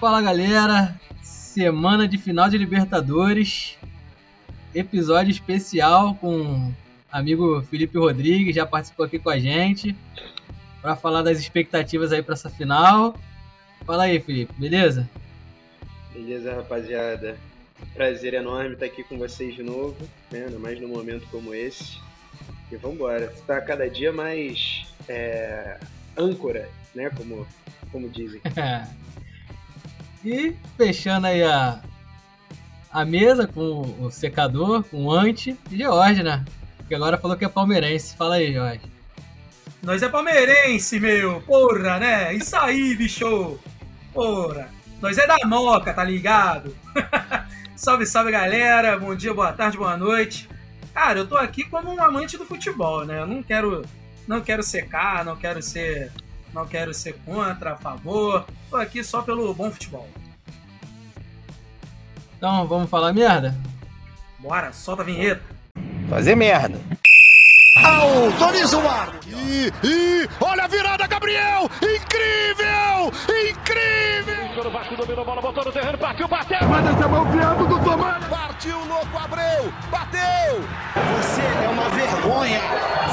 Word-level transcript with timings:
Fala 0.00 0.22
galera, 0.22 0.98
semana 1.22 2.08
de 2.08 2.16
final 2.16 2.48
de 2.48 2.56
Libertadores, 2.56 3.76
episódio 4.74 5.30
especial 5.30 6.14
com 6.14 6.72
amigo 7.12 7.60
Felipe 7.64 7.98
Rodrigues, 7.98 8.56
já 8.56 8.64
participou 8.64 9.04
aqui 9.04 9.18
com 9.18 9.28
a 9.28 9.38
gente 9.38 9.94
para 10.80 10.96
falar 10.96 11.20
das 11.20 11.38
expectativas 11.38 12.12
aí 12.12 12.22
para 12.22 12.32
essa 12.32 12.48
final. 12.48 13.14
Fala 13.84 14.04
aí, 14.04 14.18
Felipe, 14.18 14.54
beleza? 14.56 15.06
Beleza, 16.14 16.54
rapaziada. 16.54 17.36
Prazer 17.92 18.32
enorme 18.32 18.72
estar 18.72 18.86
aqui 18.86 19.04
com 19.04 19.18
vocês 19.18 19.54
de 19.54 19.62
novo, 19.62 19.98
né? 20.30 20.46
Ainda 20.46 20.58
mais 20.58 20.80
num 20.80 20.88
momento 20.88 21.26
como 21.30 21.52
esse. 21.52 21.98
E 22.72 22.76
vambora. 22.76 23.26
Está 23.26 23.60
cada 23.60 23.86
dia 23.90 24.10
mais 24.10 24.86
é, 25.06 25.78
âncora, 26.16 26.70
né? 26.94 27.10
Como, 27.10 27.46
como 27.92 28.08
dizem. 28.08 28.40
e 30.24 30.54
fechando 30.76 31.26
aí 31.26 31.42
a, 31.42 31.80
a 32.92 33.04
mesa 33.04 33.46
com 33.46 33.82
o 34.00 34.10
secador, 34.10 34.82
com 34.84 35.04
o 35.04 35.12
anti 35.12 35.56
e 35.70 35.78
Jorge, 35.78 36.22
né? 36.22 36.44
Que 36.88 36.94
agora 36.94 37.18
falou 37.18 37.36
que 37.36 37.44
é 37.44 37.48
palmeirense. 37.48 38.16
Fala 38.16 38.36
aí, 38.36 38.52
Jorge. 38.52 38.82
Nós 39.82 40.02
é 40.02 40.08
palmeirense, 40.08 41.00
meu! 41.00 41.40
Porra, 41.42 41.98
né? 41.98 42.34
Isso 42.34 42.54
aí, 42.56 42.94
bicho! 42.94 43.58
Porra! 44.12 44.68
Nós 45.00 45.16
é 45.16 45.26
da 45.26 45.38
Moca, 45.46 45.94
tá 45.94 46.04
ligado? 46.04 46.76
salve, 47.74 48.04
salve, 48.04 48.30
galera! 48.30 48.98
Bom 48.98 49.14
dia, 49.14 49.32
boa 49.32 49.52
tarde, 49.52 49.78
boa 49.78 49.96
noite. 49.96 50.48
Cara, 50.92 51.20
eu 51.20 51.26
tô 51.26 51.36
aqui 51.36 51.64
como 51.64 51.90
um 51.90 52.02
amante 52.02 52.36
do 52.36 52.44
futebol, 52.44 53.06
né? 53.06 53.20
Eu 53.20 53.26
não 53.26 53.42
quero, 53.42 53.82
não 54.28 54.42
quero 54.42 54.62
secar, 54.62 55.24
não 55.24 55.36
quero 55.36 55.62
ser, 55.62 56.12
não 56.52 56.66
quero 56.66 56.92
ser 56.92 57.14
contra, 57.24 57.72
a 57.72 57.76
favor. 57.76 58.44
Tô 58.70 58.76
aqui 58.76 59.02
só 59.02 59.20
pelo 59.20 59.52
bom 59.52 59.70
futebol. 59.70 60.08
Então, 62.36 62.66
vamos 62.68 62.88
falar 62.88 63.12
merda? 63.12 63.54
Bora, 64.38 64.72
solta 64.72 65.02
a 65.02 65.04
vinheta. 65.04 65.42
Fazer 66.08 66.36
merda. 66.36 66.80
Autoriza 67.84 68.78
o 68.78 68.88
ar. 68.88 69.18
E, 69.26 69.72
e 69.84 70.28
olha 70.40 70.64
a 70.64 70.68
virada, 70.68 71.06
Gabriel! 71.06 71.68
Incrível! 71.82 73.12
Incrível! 73.50 74.49
O 74.50 74.70
Vasco 74.70 74.96
dominou 74.96 75.22
a 75.22 75.24
bola, 75.24 75.40
botou 75.40 75.64
no 75.64 75.72
terreno, 75.72 75.96
partiu, 75.96 76.28
bateu! 76.28 76.68
Manda 76.68 76.90
essa 76.90 77.08
mão 77.08 77.24
piando 77.30 77.66
do 77.66 77.78
Tomás! 77.84 78.24
Partiu, 78.26 78.78
louco, 78.84 79.16
Abreu! 79.16 79.72
Bateu! 79.90 80.60
Você 81.16 81.40
é 81.40 81.68
uma 81.68 81.88
vergonha! 81.88 82.60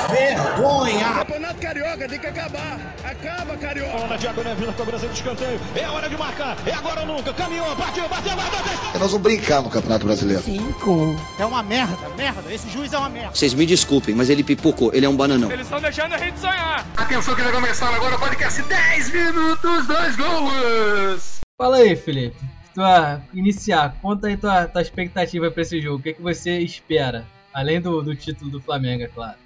Vergonha! 0.09 1.11
O 1.11 1.15
Campeonato 1.19 1.59
Carioca 1.61 2.09
tem 2.09 2.19
que 2.19 2.27
acabar! 2.27 2.79
Acaba, 3.03 3.55
Carioca! 3.55 3.97
Bola 3.97 4.17
diagonal, 4.17 4.55
Vila 4.55 4.73
cobrança 4.73 5.07
de 5.07 5.13
escanteio. 5.13 5.59
É 5.75 5.87
hora 5.87 6.09
de 6.09 6.17
marcar, 6.17 6.57
é 6.65 6.73
agora 6.73 7.01
ou 7.01 7.07
nunca. 7.07 7.33
Caminhou, 7.33 7.75
partiu, 7.75 8.09
bateu, 8.09 8.35
bateu, 8.35 8.59
bateu! 8.59 8.99
Nós 8.99 9.11
vamos 9.11 9.21
brincar 9.21 9.61
no 9.61 9.69
Campeonato 9.69 10.05
Brasileiro. 10.05 10.41
Cinco. 10.43 11.15
É 11.39 11.45
uma 11.45 11.63
merda, 11.63 12.09
merda. 12.17 12.53
Esse 12.53 12.69
juiz 12.69 12.91
é 12.91 12.97
uma 12.97 13.09
merda. 13.09 13.33
Vocês 13.33 13.53
me 13.53 13.65
desculpem, 13.65 14.13
mas 14.13 14.29
ele 14.29 14.43
pipocou. 14.43 14.91
Ele 14.93 15.05
é 15.05 15.09
um 15.09 15.15
bananão. 15.15 15.51
Eles 15.51 15.65
estão 15.65 15.79
deixando 15.79 16.13
a 16.13 16.17
gente 16.17 16.39
sonhar. 16.39 16.85
Atenção 16.97 17.35
que 17.35 17.41
vai 17.41 17.51
começar 17.53 17.93
agora 17.93 18.15
o 18.15 18.19
podcast 18.19 18.61
10 18.61 19.11
minutos, 19.13 19.87
dois 19.87 20.15
gols! 20.15 21.36
Fala 21.57 21.77
aí, 21.77 21.95
Felipe. 21.95 22.37
Tua, 22.75 23.19
iniciar, 23.33 23.99
conta 23.99 24.27
aí 24.27 24.37
tua, 24.37 24.67
tua 24.67 24.81
expectativa 24.81 25.49
para 25.49 25.63
esse 25.63 25.81
jogo. 25.81 25.97
O 25.97 26.03
que, 26.03 26.09
é 26.09 26.13
que 26.13 26.21
você 26.21 26.59
espera? 26.59 27.25
Além 27.51 27.81
do, 27.81 28.03
do 28.03 28.15
título 28.15 28.51
do 28.51 28.61
Flamengo, 28.61 29.03
é 29.03 29.07
claro. 29.07 29.37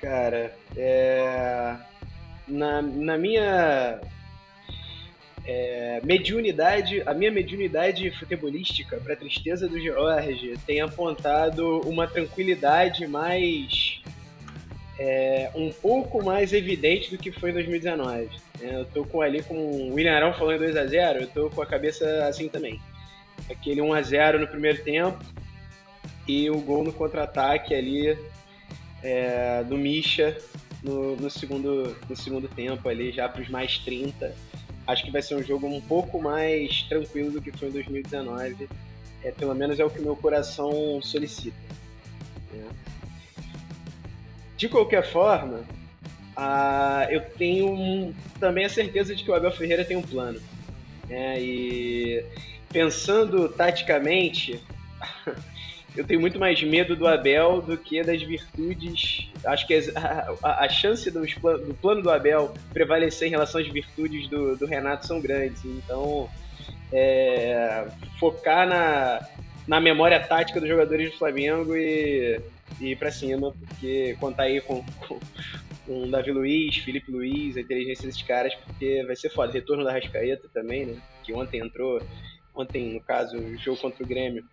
Cara, 0.00 0.52
é... 0.76 1.76
na, 2.48 2.82
na 2.82 3.16
minha 3.16 4.00
é, 5.44 6.00
mediunidade, 6.02 7.00
a 7.06 7.14
minha 7.14 7.30
mediunidade 7.30 8.10
futebolística, 8.10 8.96
para 8.96 9.14
tristeza 9.14 9.68
do 9.68 9.80
Jorge, 9.80 10.54
tem 10.66 10.80
apontado 10.80 11.80
uma 11.82 12.08
tranquilidade 12.08 13.06
mais. 13.06 14.00
É, 14.98 15.50
um 15.54 15.70
pouco 15.70 16.24
mais 16.24 16.52
evidente 16.52 17.10
do 17.10 17.18
que 17.18 17.30
foi 17.30 17.50
em 17.50 17.54
2019. 17.54 18.28
É, 18.62 18.76
eu 18.76 18.84
tô 18.86 19.04
com 19.04 19.20
ali 19.20 19.42
com 19.42 19.54
o 19.54 19.94
William 19.94 20.14
Arão 20.14 20.32
falando 20.32 20.60
2 20.60 20.76
a 20.76 20.86
0 20.86 21.20
eu 21.20 21.26
tô 21.28 21.50
com 21.50 21.60
a 21.60 21.66
cabeça 21.66 22.26
assim 22.26 22.48
também. 22.48 22.80
Aquele 23.50 23.80
1 23.80 23.92
a 23.92 24.02
0 24.02 24.38
no 24.38 24.48
primeiro 24.48 24.82
tempo 24.82 25.22
e 26.26 26.50
o 26.50 26.58
gol 26.60 26.82
no 26.82 26.92
contra-ataque 26.92 27.74
ali 27.74 28.18
é, 29.02 29.62
do 29.64 29.76
Misha 29.76 30.36
no, 30.82 31.16
no, 31.16 31.28
segundo, 31.28 31.96
no 32.08 32.16
segundo 32.16 32.48
tempo 32.48 32.88
ali, 32.88 33.12
já 33.12 33.28
para 33.28 33.42
os 33.42 33.48
mais 33.48 33.78
30 33.78 34.34
acho 34.86 35.04
que 35.04 35.10
vai 35.10 35.20
ser 35.20 35.34
um 35.34 35.42
jogo 35.42 35.66
um 35.66 35.80
pouco 35.80 36.22
mais 36.22 36.82
tranquilo 36.82 37.32
do 37.32 37.42
que 37.42 37.50
foi 37.52 37.68
em 37.68 37.72
2019. 37.72 38.68
É, 39.24 39.32
pelo 39.32 39.54
menos 39.54 39.80
é 39.80 39.84
o 39.84 39.90
que 39.90 40.00
meu 40.00 40.14
coração 40.14 41.00
solicita. 41.02 41.56
Né? 42.52 42.64
De 44.56 44.68
qualquer 44.68 45.04
forma, 45.10 45.64
a, 46.36 47.06
eu 47.10 47.20
tenho 47.20 47.70
um, 47.70 48.14
também 48.38 48.64
a 48.64 48.68
certeza 48.68 49.14
de 49.14 49.24
que 49.24 49.30
o 49.30 49.34
Abel 49.34 49.52
Ferreira 49.52 49.84
tem 49.84 49.96
um 49.96 50.02
plano. 50.02 50.40
Né? 51.08 51.40
E 51.40 52.24
pensando 52.72 53.48
taticamente, 53.48 54.60
eu 55.96 56.04
tenho 56.04 56.20
muito 56.20 56.38
mais 56.38 56.62
medo 56.62 56.94
do 56.94 57.06
Abel 57.06 57.62
do 57.62 57.76
que 57.76 58.02
das 58.02 58.22
virtudes. 58.22 59.30
Acho 59.44 59.66
que 59.66 59.74
a, 59.96 60.34
a, 60.42 60.64
a 60.64 60.68
chance 60.68 61.10
do, 61.10 61.20
do, 61.20 61.74
plano 61.74 62.02
do 62.02 62.10
Abel 62.10 62.54
prevalecer 62.72 63.28
em 63.28 63.30
relação 63.30 63.60
às 63.60 63.68
virtudes 63.68 64.28
do, 64.28 64.56
do 64.56 64.66
Renato 64.66 65.06
são 65.06 65.20
grandes. 65.20 65.64
Então, 65.64 66.28
é, 66.92 67.86
focar 68.18 68.68
na, 68.68 69.26
na 69.66 69.80
memória 69.80 70.20
tática 70.20 70.60
dos 70.60 70.68
jogadores 70.68 71.10
do 71.10 71.18
Flamengo 71.18 71.74
e, 71.74 72.40
e 72.80 72.92
ir 72.92 72.96
pra 72.96 73.10
cima, 73.10 73.52
porque 73.52 74.16
contar 74.20 74.44
aí 74.44 74.60
com, 74.60 74.84
com, 75.06 75.18
com 75.86 76.10
Davi 76.10 76.32
Luiz, 76.32 76.76
Felipe 76.78 77.10
Luiz, 77.10 77.56
a 77.56 77.60
inteligência 77.60 78.06
desses 78.06 78.22
caras, 78.22 78.54
porque 78.54 79.04
vai 79.06 79.16
ser 79.16 79.30
foda. 79.30 79.52
Retorno 79.52 79.84
da 79.84 79.92
Rascaeta 79.92 80.48
também, 80.52 80.86
né? 80.86 81.00
Que 81.24 81.32
ontem 81.32 81.60
entrou, 81.60 82.00
ontem, 82.54 82.94
no 82.94 83.00
caso, 83.00 83.36
o 83.36 83.56
jogo 83.56 83.80
contra 83.80 84.02
o 84.02 84.06
Grêmio 84.06 84.44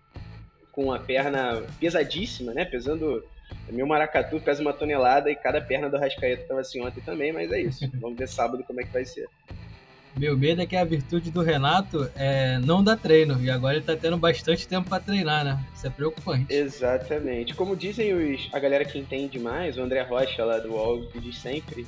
com 0.74 0.92
a 0.92 1.00
perna 1.00 1.64
pesadíssima, 1.80 2.54
né? 2.54 2.66
Pesando. 2.66 3.24
Meu 3.70 3.86
maracatu 3.86 4.40
pesa 4.40 4.62
uma 4.62 4.74
tonelada 4.74 5.30
e 5.30 5.36
cada 5.36 5.62
perna 5.62 5.90
do 5.90 5.98
Rascaeta 5.98 6.48
tava 6.48 6.62
assim 6.62 6.82
ontem 6.82 7.02
também, 7.02 7.32
mas 7.32 7.52
é 7.52 7.62
isso. 7.62 7.90
Vamos 8.02 8.18
ver 8.18 8.28
sábado 8.28 8.64
como 8.64 8.82
é 8.82 8.84
que 8.84 8.92
vai 8.92 9.06
ser. 9.06 9.28
Meu 10.18 10.38
medo 10.38 10.62
é 10.62 10.66
que 10.66 10.76
a 10.76 10.86
virtude 10.86 11.32
do 11.32 11.42
Renato 11.42 12.10
é 12.16 12.60
não 12.60 12.84
dar 12.84 12.98
treino. 12.98 13.42
E 13.42 13.50
agora 13.50 13.78
ele 13.78 13.86
tá 13.86 13.96
tendo 13.96 14.18
bastante 14.18 14.68
tempo 14.68 14.88
para 14.88 15.02
treinar, 15.02 15.44
né? 15.44 15.60
Isso 15.76 15.88
é 15.88 15.90
preocupante. 15.90 16.54
Exatamente. 16.54 17.56
Como 17.56 17.76
dizem 17.76 18.14
os, 18.14 18.48
a 18.54 18.60
galera 18.60 18.86
que 18.86 19.00
entende 19.00 19.40
mais, 19.40 19.78
o 19.78 19.82
André 19.82 20.02
Rocha 20.02 20.46
lá 20.46 20.60
do 20.60 20.74
UOL 20.74 21.08
diz 21.16 21.40
sempre, 21.40 21.88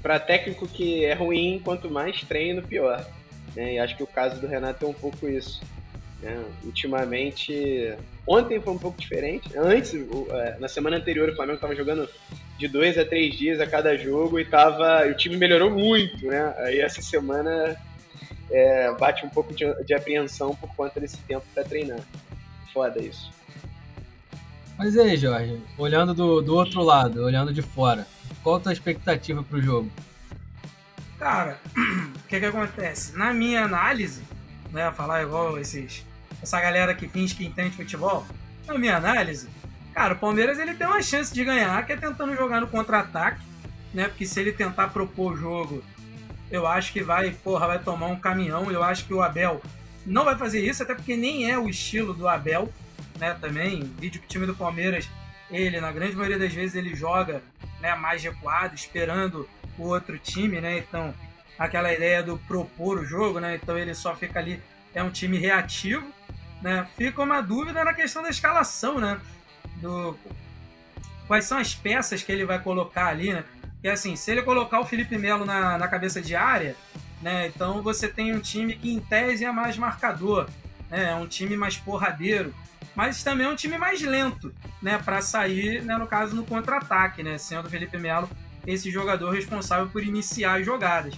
para 0.00 0.18
técnico 0.18 0.66
que 0.66 1.04
é 1.04 1.12
ruim, 1.12 1.60
quanto 1.62 1.90
mais 1.90 2.22
treino, 2.22 2.62
pior. 2.62 3.06
Né? 3.54 3.74
E 3.74 3.78
acho 3.78 3.96
que 3.96 4.02
o 4.02 4.06
caso 4.06 4.40
do 4.40 4.46
Renato 4.46 4.86
é 4.86 4.88
um 4.88 4.94
pouco 4.94 5.28
isso. 5.28 5.60
Né? 6.22 6.42
Ultimamente, 6.64 7.94
ontem 8.26 8.60
foi 8.60 8.72
um 8.72 8.78
pouco 8.78 8.98
diferente. 8.98 9.50
Antes, 9.56 9.94
é, 9.94 10.58
na 10.58 10.68
semana 10.68 10.96
anterior, 10.96 11.28
o 11.28 11.36
Flamengo 11.36 11.56
estava 11.56 11.74
jogando 11.74 12.08
de 12.60 12.68
dois 12.68 12.98
a 12.98 13.04
três 13.06 13.34
dias 13.34 13.58
a 13.58 13.66
cada 13.66 13.96
jogo 13.96 14.38
e 14.38 14.44
tava, 14.44 15.06
o 15.06 15.14
time 15.14 15.36
melhorou 15.36 15.70
muito, 15.70 16.26
né? 16.26 16.54
Aí 16.58 16.78
essa 16.78 17.00
semana 17.00 17.74
é, 18.50 18.92
bate 18.92 19.24
um 19.24 19.30
pouco 19.30 19.54
de, 19.54 19.64
de, 19.84 19.94
apreensão 19.94 20.54
por 20.54 20.68
conta 20.76 21.00
desse 21.00 21.16
tempo 21.22 21.44
para 21.54 21.64
treinar. 21.64 22.00
Foda 22.72 23.02
isso. 23.02 23.32
Mas 24.76 24.96
aí, 24.98 25.16
Jorge, 25.16 25.58
olhando 25.78 26.12
do, 26.12 26.42
do 26.42 26.54
outro 26.54 26.82
lado, 26.82 27.24
olhando 27.24 27.52
de 27.52 27.62
fora, 27.62 28.06
qual 28.42 28.56
a 28.56 28.60
tua 28.60 28.72
expectativa 28.72 29.42
para 29.42 29.58
o 29.58 29.62
jogo? 29.62 29.90
Cara, 31.18 31.58
o 32.24 32.28
que 32.28 32.38
que 32.38 32.46
acontece? 32.46 33.16
Na 33.16 33.32
minha 33.32 33.64
análise, 33.64 34.22
né, 34.70 34.92
falar 34.92 35.22
igual 35.22 35.58
esses 35.58 36.04
essa 36.42 36.60
galera 36.60 36.94
que 36.94 37.08
finge 37.08 37.34
que 37.34 37.44
entende 37.44 37.76
futebol, 37.76 38.24
na 38.66 38.78
minha 38.78 38.96
análise, 38.96 39.48
cara, 39.92 40.14
o 40.14 40.18
Palmeiras 40.18 40.58
ele 40.58 40.74
tem 40.74 40.86
uma 40.86 41.02
chance 41.02 41.32
de 41.32 41.44
ganhar, 41.44 41.84
que 41.84 41.92
é 41.92 41.96
tentando 41.96 42.34
jogar 42.34 42.60
no 42.60 42.68
contra-ataque, 42.68 43.40
né? 43.92 44.08
Porque 44.08 44.26
se 44.26 44.40
ele 44.40 44.52
tentar 44.52 44.88
propor 44.88 45.32
o 45.32 45.36
jogo, 45.36 45.84
eu 46.50 46.66
acho 46.66 46.92
que 46.92 47.02
vai, 47.02 47.30
porra, 47.30 47.66
vai 47.66 47.78
tomar 47.78 48.06
um 48.06 48.18
caminhão. 48.18 48.70
Eu 48.70 48.82
acho 48.82 49.04
que 49.06 49.14
o 49.14 49.22
Abel 49.22 49.60
não 50.06 50.24
vai 50.24 50.36
fazer 50.36 50.60
isso, 50.60 50.82
até 50.82 50.94
porque 50.94 51.16
nem 51.16 51.50
é 51.50 51.58
o 51.58 51.68
estilo 51.68 52.12
do 52.14 52.28
Abel, 52.28 52.72
né? 53.18 53.34
Também, 53.40 53.82
vídeo 53.98 54.20
que 54.20 54.26
o 54.26 54.30
time 54.30 54.46
do 54.46 54.54
Palmeiras, 54.54 55.08
ele, 55.50 55.80
na 55.80 55.92
grande 55.92 56.16
maioria 56.16 56.38
das 56.38 56.52
vezes, 56.52 56.74
ele 56.74 56.94
joga 56.94 57.42
né, 57.80 57.94
mais 57.94 58.22
recuado, 58.22 58.74
esperando 58.74 59.48
o 59.78 59.84
outro 59.84 60.18
time, 60.18 60.60
né? 60.60 60.78
Então, 60.78 61.14
aquela 61.58 61.92
ideia 61.92 62.22
do 62.22 62.38
propor 62.38 62.98
o 62.98 63.04
jogo, 63.04 63.38
né? 63.38 63.58
Então 63.62 63.76
ele 63.76 63.94
só 63.94 64.16
fica 64.16 64.38
ali, 64.38 64.62
é 64.94 65.02
um 65.02 65.10
time 65.10 65.38
reativo. 65.38 66.10
Né? 66.62 66.86
Fica 66.96 67.22
uma 67.22 67.40
dúvida 67.40 67.82
na 67.84 67.94
questão 67.94 68.22
da 68.22 68.28
escalação, 68.28 68.98
né? 68.98 69.18
Do, 69.80 70.16
quais 71.26 71.44
são 71.44 71.58
as 71.58 71.74
peças 71.74 72.22
que 72.22 72.32
ele 72.32 72.44
vai 72.44 72.58
colocar 72.58 73.06
ali, 73.06 73.32
né? 73.32 73.44
E 73.82 73.88
assim, 73.88 74.16
se 74.16 74.30
ele 74.30 74.42
colocar 74.42 74.80
o 74.80 74.84
Felipe 74.84 75.16
Melo 75.16 75.44
na, 75.44 75.78
na 75.78 75.88
cabeça 75.88 76.20
de 76.20 76.34
área, 76.34 76.76
né? 77.22 77.46
Então 77.46 77.82
você 77.82 78.08
tem 78.08 78.34
um 78.34 78.40
time 78.40 78.74
que 78.74 78.92
em 78.92 79.00
tese 79.00 79.44
é 79.44 79.52
mais 79.52 79.78
marcador, 79.78 80.48
né? 80.90 81.10
É 81.10 81.14
um 81.14 81.26
time 81.26 81.56
mais 81.56 81.76
porradeiro, 81.76 82.54
mas 82.94 83.22
também 83.22 83.46
é 83.46 83.48
um 83.48 83.56
time 83.56 83.78
mais 83.78 84.02
lento, 84.02 84.52
né? 84.82 84.98
Para 84.98 85.22
sair, 85.22 85.82
né, 85.82 85.96
no 85.96 86.06
caso, 86.06 86.34
no 86.34 86.44
contra-ataque, 86.44 87.22
né? 87.22 87.38
Sendo 87.38 87.66
o 87.66 87.70
Felipe 87.70 87.96
Melo 87.96 88.28
esse 88.66 88.90
jogador 88.90 89.30
responsável 89.30 89.86
por 89.88 90.02
iniciar 90.02 90.58
as 90.58 90.66
jogadas, 90.66 91.14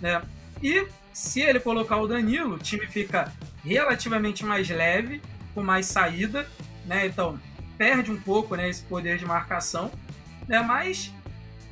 né? 0.00 0.22
E 0.62 0.86
se 1.12 1.40
ele 1.40 1.60
colocar 1.60 1.96
o 1.96 2.06
Danilo, 2.06 2.54
o 2.54 2.58
time 2.58 2.86
fica 2.86 3.32
relativamente 3.64 4.44
mais 4.44 4.68
leve, 4.68 5.20
com 5.54 5.62
mais 5.62 5.86
saída, 5.86 6.48
né? 6.86 7.06
Então 7.06 7.38
perde 7.78 8.10
um 8.10 8.20
pouco, 8.20 8.56
né, 8.56 8.68
esse 8.68 8.82
poder 8.82 9.16
de 9.16 9.24
marcação, 9.24 9.90
né? 10.46 10.60
Mas 10.60 11.12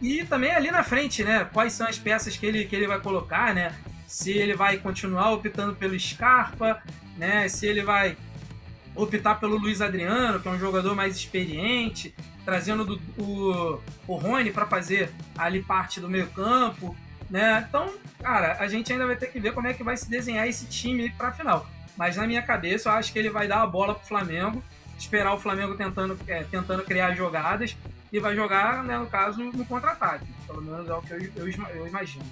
e 0.00 0.24
também 0.24 0.52
ali 0.52 0.70
na 0.70 0.82
frente, 0.82 1.24
né? 1.24 1.48
Quais 1.52 1.72
são 1.72 1.86
as 1.86 1.98
peças 1.98 2.36
que 2.36 2.46
ele, 2.46 2.64
que 2.64 2.76
ele 2.76 2.86
vai 2.86 3.00
colocar, 3.00 3.54
né? 3.54 3.74
Se 4.06 4.30
ele 4.30 4.54
vai 4.54 4.78
continuar 4.78 5.32
optando 5.32 5.74
pelo 5.74 5.98
Scarpa, 5.98 6.82
né? 7.16 7.48
Se 7.48 7.66
ele 7.66 7.82
vai 7.82 8.16
optar 8.94 9.34
pelo 9.36 9.56
Luiz 9.56 9.80
Adriano, 9.80 10.40
que 10.40 10.48
é 10.48 10.50
um 10.50 10.58
jogador 10.58 10.94
mais 10.94 11.16
experiente, 11.16 12.14
trazendo 12.44 12.84
do, 12.84 13.00
o, 13.18 13.80
o 14.06 14.16
Rony 14.16 14.50
para 14.50 14.66
fazer 14.66 15.10
ali 15.36 15.62
parte 15.62 16.00
do 16.00 16.08
meio 16.08 16.28
campo, 16.28 16.96
né? 17.28 17.64
Então, 17.68 17.92
cara, 18.22 18.56
a 18.60 18.68
gente 18.68 18.92
ainda 18.92 19.06
vai 19.06 19.16
ter 19.16 19.26
que 19.26 19.40
ver 19.40 19.52
como 19.52 19.66
é 19.66 19.74
que 19.74 19.82
vai 19.82 19.96
se 19.96 20.08
desenhar 20.08 20.46
esse 20.46 20.66
time 20.66 21.10
para 21.10 21.28
a 21.28 21.32
final. 21.32 21.66
Mas 21.96 22.16
na 22.16 22.26
minha 22.26 22.42
cabeça, 22.42 22.90
eu 22.90 22.92
acho 22.92 23.12
que 23.12 23.18
ele 23.18 23.30
vai 23.30 23.48
dar 23.48 23.62
a 23.62 23.66
bola 23.66 23.94
pro 23.94 24.06
Flamengo, 24.06 24.62
esperar 24.98 25.34
o 25.34 25.38
Flamengo 25.38 25.75
tentando, 25.75 26.19
é, 26.26 26.44
tentando 26.44 26.82
criar 26.82 27.14
jogadas 27.14 27.76
e 28.12 28.19
vai 28.19 28.34
jogar, 28.34 28.84
né, 28.84 28.98
no 28.98 29.06
caso, 29.06 29.43
no 29.43 29.64
contra-ataque. 29.64 30.26
Pelo 30.46 30.62
menos 30.62 30.88
é 30.88 30.94
o 30.94 31.02
que 31.02 31.12
eu, 31.12 31.20
eu, 31.37 31.66
eu 31.75 31.87
imagino. 31.87 32.25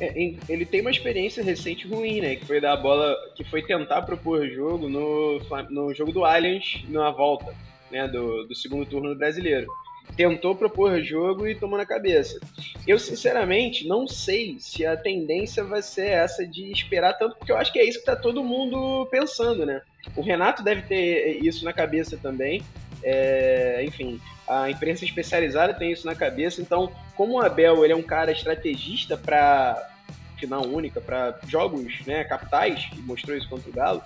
É, 0.00 0.12
ele 0.48 0.66
tem 0.66 0.80
uma 0.80 0.90
experiência 0.90 1.42
recente 1.42 1.86
ruim, 1.86 2.20
né? 2.20 2.36
Que 2.36 2.44
foi 2.44 2.60
dar 2.60 2.72
a 2.72 2.76
bola, 2.76 3.16
que 3.36 3.44
foi 3.44 3.62
tentar 3.62 4.02
propor 4.02 4.46
jogo 4.48 4.88
no, 4.88 5.40
no 5.70 5.94
jogo 5.94 6.12
do 6.12 6.24
Allianz 6.24 6.84
na 6.88 7.10
volta, 7.10 7.54
né? 7.90 8.08
Do, 8.08 8.44
do 8.44 8.54
segundo 8.54 8.84
turno 8.84 9.10
do 9.10 9.18
brasileiro. 9.18 9.68
Tentou 10.16 10.54
propor 10.54 11.02
jogo 11.02 11.46
e 11.46 11.54
tomou 11.54 11.76
na 11.76 11.86
cabeça. 11.86 12.38
Eu, 12.86 12.98
sinceramente, 12.98 13.86
não 13.86 14.06
sei 14.06 14.56
se 14.60 14.86
a 14.86 14.96
tendência 14.96 15.64
vai 15.64 15.82
ser 15.82 16.06
essa 16.08 16.46
de 16.46 16.70
esperar 16.70 17.14
tanto, 17.14 17.36
porque 17.36 17.50
eu 17.50 17.56
acho 17.56 17.72
que 17.72 17.78
é 17.78 17.84
isso 17.84 17.98
que 17.98 18.06
tá 18.06 18.14
todo 18.14 18.44
mundo 18.44 19.06
pensando, 19.10 19.66
né? 19.66 19.82
O 20.14 20.20
Renato 20.20 20.62
deve 20.62 20.82
ter 20.82 21.44
isso 21.44 21.64
na 21.64 21.72
cabeça 21.72 22.16
também. 22.16 22.62
É, 23.02 23.82
enfim, 23.84 24.20
a 24.46 24.70
imprensa 24.70 25.04
especializada 25.04 25.74
tem 25.74 25.90
isso 25.90 26.06
na 26.06 26.14
cabeça. 26.14 26.60
Então, 26.60 26.92
como 27.16 27.34
o 27.34 27.40
Abel 27.40 27.84
ele 27.84 27.92
é 27.92 27.96
um 27.96 28.02
cara 28.02 28.32
estrategista 28.32 29.16
para 29.16 29.90
final 30.38 30.66
única, 30.66 31.00
para 31.00 31.38
jogos 31.46 32.04
né, 32.06 32.24
capitais, 32.24 32.88
e 32.96 33.00
mostrou 33.00 33.36
isso 33.36 33.48
contra 33.48 33.70
o 33.70 33.72
Galo, 33.72 34.02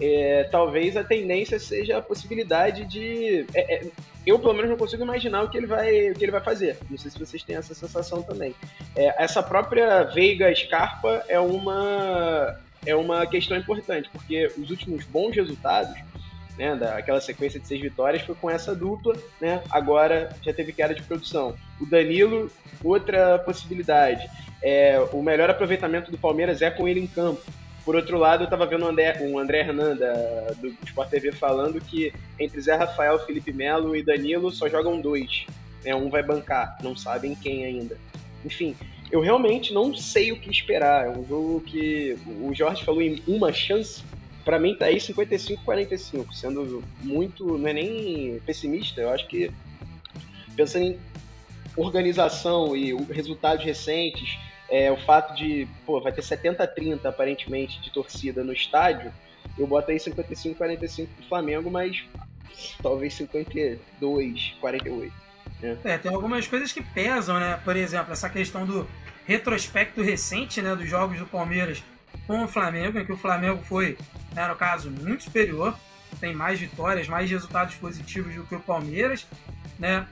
é, 0.00 0.44
talvez 0.50 0.96
a 0.96 1.04
tendência 1.04 1.58
seja 1.58 1.98
a 1.98 2.02
possibilidade 2.02 2.84
de. 2.84 3.46
É, 3.54 3.76
é, 3.76 3.86
eu, 4.26 4.38
pelo 4.38 4.54
menos, 4.54 4.70
não 4.70 4.76
consigo 4.76 5.02
imaginar 5.02 5.42
o 5.42 5.50
que 5.50 5.58
ele 5.58 5.66
vai, 5.66 6.10
o 6.10 6.14
que 6.14 6.24
ele 6.24 6.32
vai 6.32 6.40
fazer. 6.40 6.78
Não 6.90 6.96
sei 6.96 7.10
se 7.10 7.18
vocês 7.18 7.42
têm 7.42 7.56
essa 7.56 7.74
sensação 7.74 8.22
também. 8.22 8.54
É, 8.96 9.22
essa 9.22 9.42
própria 9.42 10.02
Veiga 10.04 10.54
Scarpa 10.54 11.24
é 11.28 11.38
uma, 11.38 12.58
é 12.86 12.94
uma 12.94 13.26
questão 13.26 13.56
importante, 13.56 14.08
porque 14.10 14.50
os 14.58 14.70
últimos 14.70 15.04
bons 15.04 15.36
resultados 15.36 15.94
né, 16.56 16.74
daquela 16.76 17.20
sequência 17.20 17.58
de 17.58 17.66
seis 17.66 17.80
vitórias, 17.80 18.22
foi 18.22 18.34
com 18.34 18.50
essa 18.50 18.74
dupla, 18.74 19.16
né, 19.40 19.62
agora 19.70 20.34
já 20.42 20.52
teve 20.52 20.72
queda 20.72 20.94
de 20.94 21.02
produção. 21.02 21.54
O 21.80 21.86
Danilo, 21.86 22.50
outra 22.82 23.38
possibilidade. 23.38 24.28
É, 24.62 24.98
o 25.12 25.22
melhor 25.22 25.50
aproveitamento 25.50 26.10
do 26.10 26.18
Palmeiras 26.18 26.62
é 26.62 26.70
com 26.70 26.88
ele 26.88 27.00
em 27.00 27.06
campo. 27.06 27.42
Por 27.84 27.94
outro 27.94 28.18
lado, 28.18 28.42
eu 28.42 28.44
estava 28.44 28.66
vendo 28.66 28.84
o 28.84 28.88
André, 28.88 29.18
um 29.20 29.38
André 29.38 29.60
Hernan 29.60 29.96
do 30.58 30.74
Sport 30.84 31.10
TV 31.10 31.32
falando 31.32 31.80
que 31.80 32.12
entre 32.38 32.60
Zé 32.60 32.74
Rafael, 32.74 33.18
Felipe 33.26 33.52
Melo 33.52 33.94
e 33.94 34.02
Danilo 34.02 34.50
só 34.50 34.68
jogam 34.68 35.00
dois. 35.00 35.46
Né, 35.84 35.94
um 35.94 36.08
vai 36.08 36.22
bancar, 36.22 36.78
não 36.82 36.96
sabem 36.96 37.34
quem 37.34 37.64
ainda. 37.64 37.98
Enfim, 38.42 38.74
eu 39.12 39.20
realmente 39.20 39.74
não 39.74 39.94
sei 39.94 40.32
o 40.32 40.40
que 40.40 40.50
esperar. 40.50 41.06
É 41.06 41.10
um 41.10 41.26
jogo 41.26 41.60
que 41.60 42.16
o 42.40 42.54
Jorge 42.54 42.82
falou 42.82 43.02
em 43.02 43.22
uma 43.26 43.52
chance 43.52 44.02
para 44.44 44.58
mim 44.58 44.74
tá 44.74 44.86
aí 44.86 44.96
55-45, 44.96 46.32
sendo 46.32 46.84
muito, 47.02 47.56
não 47.56 47.66
é 47.66 47.72
nem 47.72 48.40
pessimista, 48.44 49.00
eu 49.00 49.10
acho 49.10 49.26
que 49.26 49.50
pensando 50.54 50.84
em 50.84 50.98
organização 51.76 52.76
e 52.76 52.94
resultados 53.10 53.64
recentes, 53.64 54.38
é, 54.74 54.90
o 54.90 54.96
fato 54.96 55.36
de, 55.36 55.68
pô, 55.86 56.00
vai 56.00 56.10
ter 56.10 56.20
70-30 56.20 57.04
aparentemente 57.04 57.80
de 57.80 57.92
torcida 57.92 58.42
no 58.42 58.52
estádio, 58.52 59.12
eu 59.56 59.68
boto 59.68 59.92
aí 59.92 59.98
55-45 59.98 61.06
pro 61.06 61.28
Flamengo, 61.28 61.70
mas 61.70 62.02
talvez 62.82 63.14
52-48. 63.16 65.12
Né? 65.60 65.78
É, 65.84 65.96
tem 65.96 66.12
algumas 66.12 66.48
coisas 66.48 66.72
que 66.72 66.82
pesam, 66.82 67.38
né? 67.38 67.60
Por 67.64 67.76
exemplo, 67.76 68.12
essa 68.12 68.28
questão 68.28 68.66
do 68.66 68.84
retrospecto 69.24 70.02
recente, 70.02 70.60
né, 70.60 70.74
dos 70.74 70.88
jogos 70.88 71.20
do 71.20 71.26
Palmeiras 71.26 71.80
com 72.26 72.42
o 72.42 72.48
Flamengo, 72.48 72.98
em 72.98 73.06
que 73.06 73.12
o 73.12 73.16
Flamengo 73.16 73.62
foi, 73.62 73.96
né, 74.34 74.48
no 74.48 74.56
caso, 74.56 74.90
muito 74.90 75.22
superior, 75.22 75.78
tem 76.18 76.34
mais 76.34 76.58
vitórias, 76.58 77.06
mais 77.06 77.30
resultados 77.30 77.76
positivos 77.76 78.34
do 78.34 78.42
que 78.42 78.56
o 78.56 78.60
Palmeiras, 78.60 79.24
né? 79.78 80.04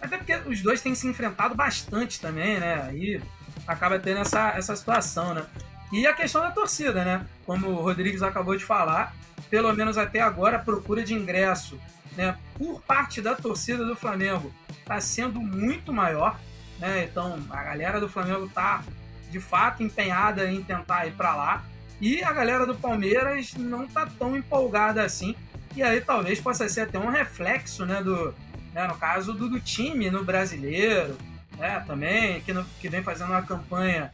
Até 0.00 0.18
porque 0.18 0.34
os 0.46 0.62
dois 0.62 0.80
têm 0.80 0.94
se 0.94 1.08
enfrentado 1.08 1.56
bastante 1.56 2.20
também, 2.20 2.60
né? 2.60 2.82
Aí 2.88 3.20
acaba 3.66 3.98
tendo 3.98 4.20
essa, 4.20 4.50
essa 4.50 4.74
situação, 4.76 5.34
né? 5.34 5.44
E 5.92 6.06
a 6.06 6.12
questão 6.12 6.42
da 6.42 6.50
torcida, 6.50 7.04
né? 7.04 7.26
Como 7.46 7.68
o 7.68 7.82
Rodrigues 7.82 8.22
acabou 8.22 8.56
de 8.56 8.64
falar, 8.64 9.14
pelo 9.50 9.72
menos 9.72 9.96
até 9.96 10.20
agora 10.20 10.56
a 10.56 10.60
procura 10.60 11.02
de 11.02 11.14
ingresso, 11.14 11.78
né, 12.16 12.36
por 12.56 12.80
parte 12.82 13.20
da 13.20 13.34
torcida 13.34 13.84
do 13.84 13.96
Flamengo 13.96 14.52
está 14.80 15.00
sendo 15.00 15.40
muito 15.40 15.92
maior, 15.92 16.38
né? 16.78 17.04
Então 17.04 17.38
a 17.50 17.62
galera 17.62 18.00
do 18.00 18.08
Flamengo 18.08 18.46
está 18.46 18.82
de 19.30 19.40
fato 19.40 19.82
empenhada 19.82 20.50
em 20.50 20.62
tentar 20.62 21.06
ir 21.06 21.12
para 21.12 21.34
lá. 21.34 21.64
E 22.00 22.22
a 22.22 22.32
galera 22.32 22.66
do 22.66 22.74
Palmeiras 22.74 23.54
não 23.54 23.86
tá 23.86 24.08
tão 24.18 24.36
empolgada 24.36 25.02
assim. 25.02 25.34
E 25.74 25.82
aí 25.82 26.00
talvez 26.00 26.40
possa 26.40 26.68
ser 26.68 26.82
até 26.82 26.98
um 26.98 27.08
reflexo, 27.08 27.86
né, 27.86 28.02
do, 28.02 28.34
né, 28.72 28.86
no 28.86 28.96
caso 28.96 29.32
do, 29.32 29.48
do 29.48 29.60
time 29.60 30.10
no 30.10 30.22
brasileiro, 30.22 31.16
né, 31.56 31.82
também, 31.86 32.40
que, 32.40 32.52
no, 32.52 32.64
que 32.80 32.88
vem 32.88 33.02
fazendo 33.02 33.30
uma 33.30 33.42
campanha 33.42 34.12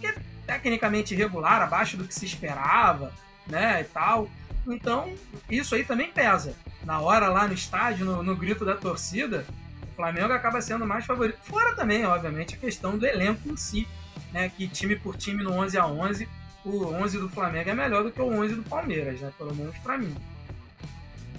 que 0.00 0.06
é 0.06 0.14
tecnicamente 0.46 1.14
irregular, 1.14 1.62
abaixo 1.62 1.96
do 1.96 2.04
que 2.04 2.14
se 2.14 2.26
esperava, 2.26 3.12
né, 3.46 3.80
e 3.80 3.84
tal. 3.84 4.28
Então, 4.66 5.12
isso 5.50 5.74
aí 5.74 5.84
também 5.84 6.10
pesa. 6.10 6.54
Na 6.84 7.00
hora 7.00 7.28
lá 7.28 7.46
no 7.46 7.54
estádio, 7.54 8.04
no, 8.04 8.22
no 8.22 8.36
grito 8.36 8.64
da 8.64 8.76
torcida, 8.76 9.46
o 9.82 9.94
Flamengo 9.94 10.32
acaba 10.32 10.60
sendo 10.60 10.86
mais 10.86 11.04
favorito. 11.04 11.38
Fora 11.42 11.74
também, 11.74 12.04
obviamente, 12.04 12.54
a 12.54 12.58
questão 12.58 12.98
do 12.98 13.06
elenco 13.06 13.48
em 13.48 13.56
si 13.56 13.86
né, 14.32 14.48
que 14.48 14.66
time 14.66 14.96
por 14.96 15.16
time 15.16 15.42
no 15.42 15.52
11 15.52 15.78
a 15.78 15.86
11 15.86 16.28
o 16.64 16.86
11 16.86 17.18
do 17.18 17.28
Flamengo 17.28 17.70
é 17.70 17.74
melhor 17.74 18.04
do 18.04 18.12
que 18.12 18.20
o 18.20 18.26
11 18.26 18.54
do 18.54 18.62
Palmeiras, 18.62 19.20
né? 19.20 19.32
Pelo 19.36 19.54
menos 19.54 19.76
para 19.78 19.98
mim. 19.98 20.14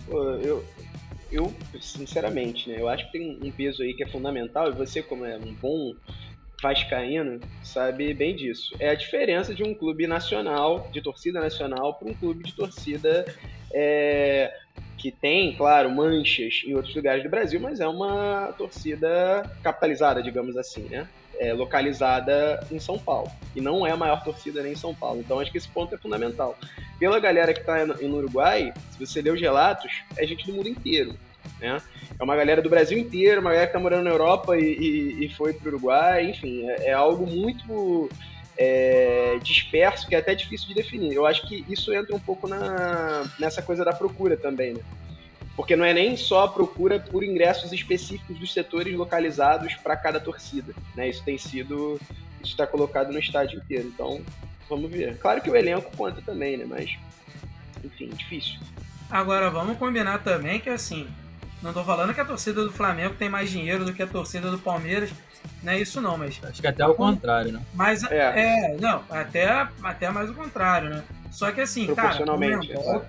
Pô, 0.06 0.22
eu, 0.36 0.66
eu, 1.34 1.54
sinceramente, 1.82 2.70
né? 2.70 2.80
Eu 2.80 2.88
acho 2.88 3.06
que 3.06 3.18
tem 3.18 3.40
um 3.42 3.52
peso 3.52 3.82
aí 3.82 3.94
que 3.94 4.04
é 4.04 4.08
fundamental 4.08 4.70
e 4.70 4.76
você, 4.76 5.02
como 5.02 5.26
é 5.26 5.38
um 5.38 5.56
bom 5.62 5.94
vascaíno, 6.62 7.42
sabe 7.64 8.14
bem 8.14 8.36
disso. 8.36 8.76
É 8.80 8.90
a 8.90 8.96
diferença 8.96 9.54
de 9.54 9.64
um 9.64 9.74
clube 9.74 10.08
nacional, 10.08 10.90
de 10.94 11.02
torcida 11.02 11.42
nacional, 11.42 11.98
para 11.98 12.08
um 12.08 12.16
clube 12.16 12.44
de 12.44 12.56
torcida 12.56 13.26
é, 13.74 14.52
que 14.98 15.12
tem, 15.12 15.58
claro, 15.58 15.90
manchas 15.90 16.62
em 16.66 16.74
outros 16.74 16.96
lugares 16.96 17.24
do 17.24 17.30
Brasil, 17.30 17.60
mas 17.60 17.80
é 17.80 17.88
uma 17.88 18.54
torcida 18.54 19.44
capitalizada, 19.62 20.24
digamos 20.24 20.56
assim, 20.56 20.88
né? 20.88 21.10
É, 21.40 21.54
localizada 21.54 22.66
em 22.72 22.80
São 22.80 22.98
Paulo. 22.98 23.32
E 23.56 23.62
não 23.62 23.86
é 23.86 23.92
a 23.92 23.98
maior 23.98 24.24
torcida 24.24 24.62
nem 24.62 24.74
em 24.74 24.78
São 24.78 24.94
Paulo. 24.94 25.20
Então 25.20 25.40
acho 25.40 25.52
que 25.52 25.58
esse 25.58 25.68
ponto 25.68 25.94
é 25.94 25.98
fundamental. 25.98 26.58
Pela 27.00 27.20
galera 27.20 27.54
que 27.54 27.60
está 27.60 27.86
no 27.86 28.18
Uruguai, 28.18 28.74
se 28.92 29.06
você 29.06 29.22
ler 29.22 29.34
os 29.34 29.42
relatos, 29.42 29.92
é 30.18 30.26
gente 30.26 30.46
do 30.46 30.54
mundo 30.54 30.70
inteiro. 30.70 31.16
Né? 31.60 31.82
É 32.20 32.24
uma 32.24 32.36
galera 32.36 32.62
do 32.62 32.70
Brasil 32.70 32.98
inteiro, 32.98 33.42
uma 33.42 33.50
galera 33.52 33.68
que 33.68 33.72
está 33.72 33.80
morando 33.80 34.04
na 34.04 34.12
Europa 34.12 34.58
e, 34.58 34.64
e, 34.64 35.26
e 35.26 35.30
foi 35.30 35.54
para 35.54 35.66
o 35.66 35.74
Uruguai, 35.74 36.30
enfim, 36.30 36.70
é, 36.70 36.90
é 36.90 36.94
algo 36.94 37.26
muito 37.26 38.10
é, 38.58 39.38
disperso 39.42 40.08
que 40.08 40.16
é 40.16 40.20
até 40.20 40.36
difícil 40.36 40.68
de 40.68 40.76
definir. 40.76 41.14
Eu 41.14 41.26
acho 41.26 41.48
que 41.48 41.66
isso 41.68 41.94
entra 41.94 42.16
um 42.16 42.20
pouco 42.20 42.48
na, 42.48 43.26
nessa 43.40 43.62
coisa 43.62 43.84
da 43.84 43.94
procura 43.94 44.38
também, 44.38 44.74
né? 44.74 44.82
Porque 45.56 45.76
não 45.76 45.86
é 45.86 45.94
nem 45.94 46.18
só 46.18 46.46
a 46.46 46.48
procura 46.48 47.00
por 47.00 47.24
ingressos 47.24 47.72
específicos 47.72 48.38
dos 48.40 48.52
setores 48.54 48.96
localizados 48.96 49.76
para 49.76 49.96
cada 49.96 50.20
torcida. 50.20 50.74
Né? 50.96 51.10
Isso 51.10 51.24
tem 51.24 51.38
sido. 51.38 52.00
Isso 52.42 52.52
está 52.52 52.66
colocado 52.66 53.12
no 53.12 53.20
estádio 53.20 53.60
inteiro. 53.60 53.88
Então, 53.94 54.22
vamos 54.68 54.90
ver. 54.92 55.18
Claro 55.20 55.42
que 55.42 55.50
o 55.50 55.56
elenco 55.56 55.96
conta 55.96 56.22
também, 56.22 56.58
né? 56.58 56.66
Mas, 56.68 56.90
enfim, 57.84 58.10
difícil. 58.10 58.60
Agora, 59.12 59.50
vamos 59.52 59.78
combinar 59.78 60.24
também 60.24 60.60
que, 60.60 60.70
assim, 60.70 61.08
Não 61.62 61.72
tô 61.72 61.82
falando 61.84 62.14
que 62.14 62.20
a 62.20 62.26
torcida 62.26 62.62
do 62.62 62.72
Flamengo 62.74 63.16
tem 63.16 63.30
mais 63.30 63.50
dinheiro 63.50 63.86
do 63.86 63.94
que 63.94 64.04
a 64.04 64.08
torcida 64.08 64.52
do 64.52 64.60
Palmeiras, 64.60 65.10
não 65.62 65.72
é 65.72 65.80
isso 65.80 66.02
não, 66.02 66.18
mas 66.18 66.38
Acho 66.44 66.60
que 66.62 66.68
até 66.68 66.86
o 66.86 66.94
contrário, 66.94 67.54
né? 67.54 67.62
mas 67.74 68.04
É. 68.04 68.18
é, 68.18 68.78
não, 68.82 69.02
até 69.10 69.66
até 69.82 70.10
mais 70.10 70.30
o 70.30 70.34
contrário, 70.34 70.90
né? 70.90 71.04
Só 71.32 71.50
que 71.54 71.62
assim, 71.62 71.86
cara, 71.86 72.10
Proporcionalmente, 72.10 72.68
Comembol- 72.68 72.84
exato. 72.96 73.06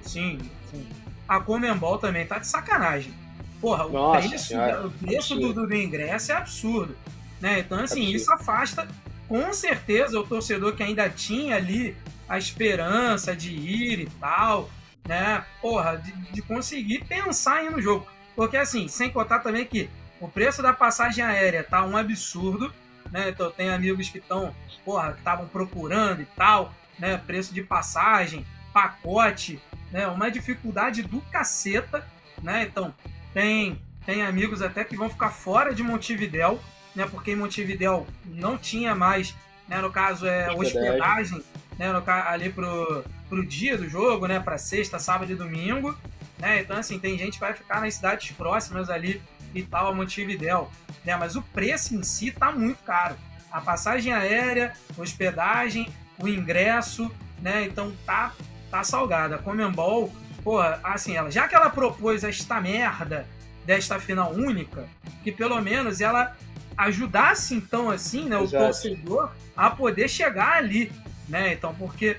sim, 0.00 0.38
sim. 0.70 0.86
A 1.28 1.40
Comembol 1.40 1.98
também 1.98 2.26
tá 2.26 2.38
de 2.38 2.46
sacanagem. 2.46 3.12
Porra, 3.60 3.86
o 3.86 3.92
Nossa 3.92 4.28
preço, 4.28 4.54
o 4.86 4.90
preço 4.90 5.34
do, 5.36 5.52
do- 5.52 5.66
do 5.66 5.74
ingresso 5.74 6.32
é 6.32 6.36
absurdo, 6.36 6.96
né? 7.40 7.60
Então 7.60 7.78
assim, 7.78 8.00
Absurdo. 8.00 8.16
isso 8.16 8.32
afasta 8.32 8.88
com 9.28 9.52
certeza 9.52 10.18
o 10.18 10.26
torcedor 10.26 10.74
que 10.74 10.82
ainda 10.82 11.08
tinha 11.08 11.56
ali 11.56 11.96
a 12.28 12.36
esperança 12.38 13.36
de 13.36 13.52
ir 13.52 14.00
e 14.00 14.06
tal, 14.20 14.68
né? 15.06 15.44
Porra, 15.60 15.96
de, 15.96 16.12
de 16.32 16.42
conseguir 16.42 17.04
pensar 17.04 17.64
em 17.64 17.70
no 17.70 17.80
jogo. 17.80 18.06
Porque 18.34 18.56
assim, 18.56 18.88
sem 18.88 19.10
contar 19.10 19.38
também 19.40 19.64
que 19.64 19.88
o 20.20 20.26
preço 20.28 20.60
da 20.62 20.72
passagem 20.72 21.24
aérea 21.24 21.62
tá 21.62 21.84
um 21.84 21.96
absurdo, 21.96 22.72
né? 23.12 23.28
Então 23.28 23.50
tenho 23.50 23.72
amigos 23.74 24.08
que 24.08 24.18
estão, 24.18 24.52
porra, 24.84 25.14
estavam 25.16 25.46
procurando 25.46 26.20
e 26.20 26.26
tal, 26.36 26.74
né? 26.98 27.16
Preço 27.16 27.54
de 27.54 27.62
passagem, 27.62 28.44
pacote, 28.72 29.60
né? 29.92 30.06
Uma 30.08 30.30
dificuldade 30.30 31.02
do 31.02 31.20
caceta, 31.20 32.04
né? 32.42 32.64
Então 32.64 32.94
tem 33.32 33.80
tem 34.04 34.22
amigos 34.22 34.62
até 34.62 34.82
que 34.82 34.96
vão 34.96 35.08
ficar 35.08 35.30
fora 35.30 35.72
de 35.72 35.82
Montevidéu, 35.82 36.60
né? 36.94 37.06
Porque 37.08 37.32
em 37.32 37.36
Montevidéu 37.36 38.06
não 38.24 38.58
tinha 38.58 38.94
mais, 38.94 39.34
né? 39.68 39.80
No 39.80 39.92
caso 39.92 40.26
é 40.26 40.50
Hospedagem. 40.50 41.38
hospedagem, 41.38 41.44
né? 41.78 41.92
No, 41.92 42.02
ali 42.10 42.50
pro, 42.50 43.04
pro 43.28 43.46
dia 43.46 43.76
do 43.76 43.88
jogo, 43.88 44.26
né? 44.26 44.40
Para 44.40 44.58
sexta, 44.58 44.98
sábado 44.98 45.30
e 45.30 45.36
domingo, 45.36 45.96
né? 46.38 46.60
Então 46.60 46.76
assim 46.76 46.98
tem 46.98 47.16
gente 47.16 47.34
que 47.34 47.40
vai 47.40 47.54
ficar 47.54 47.80
nas 47.80 47.94
cidades 47.94 48.32
próximas 48.32 48.90
ali 48.90 49.22
e 49.54 49.62
tal 49.62 49.88
a 49.88 49.94
Montevidéu, 49.94 50.70
né? 51.04 51.14
Mas 51.16 51.36
o 51.36 51.42
preço 51.42 51.94
em 51.94 52.02
si 52.02 52.32
tá 52.32 52.50
muito 52.50 52.82
caro. 52.82 53.16
A 53.52 53.60
passagem 53.60 54.12
aérea, 54.14 54.72
hospedagem, 54.96 55.88
o 56.18 56.26
ingresso, 56.26 57.10
né? 57.40 57.64
Então 57.64 57.92
tá 58.04 58.32
tá 58.72 58.82
salgada. 58.82 59.36
A 59.36 59.38
Comembol, 59.38 60.10
porra, 60.42 60.80
assim, 60.82 61.14
ela 61.14 61.30
já 61.30 61.46
que 61.46 61.54
ela 61.54 61.68
propôs 61.68 62.24
esta 62.24 62.58
merda 62.60 63.26
desta 63.66 64.00
final 64.00 64.32
única, 64.32 64.88
que 65.22 65.30
pelo 65.30 65.60
menos 65.60 66.00
ela 66.00 66.34
ajudasse 66.76 67.54
então 67.54 67.90
assim, 67.90 68.28
né, 68.30 68.36
o 68.38 68.44
Exato. 68.44 68.64
torcedor 68.64 69.30
a 69.54 69.68
poder 69.70 70.08
chegar 70.08 70.54
ali, 70.56 70.90
né? 71.28 71.52
Então, 71.52 71.74
porque 71.74 72.16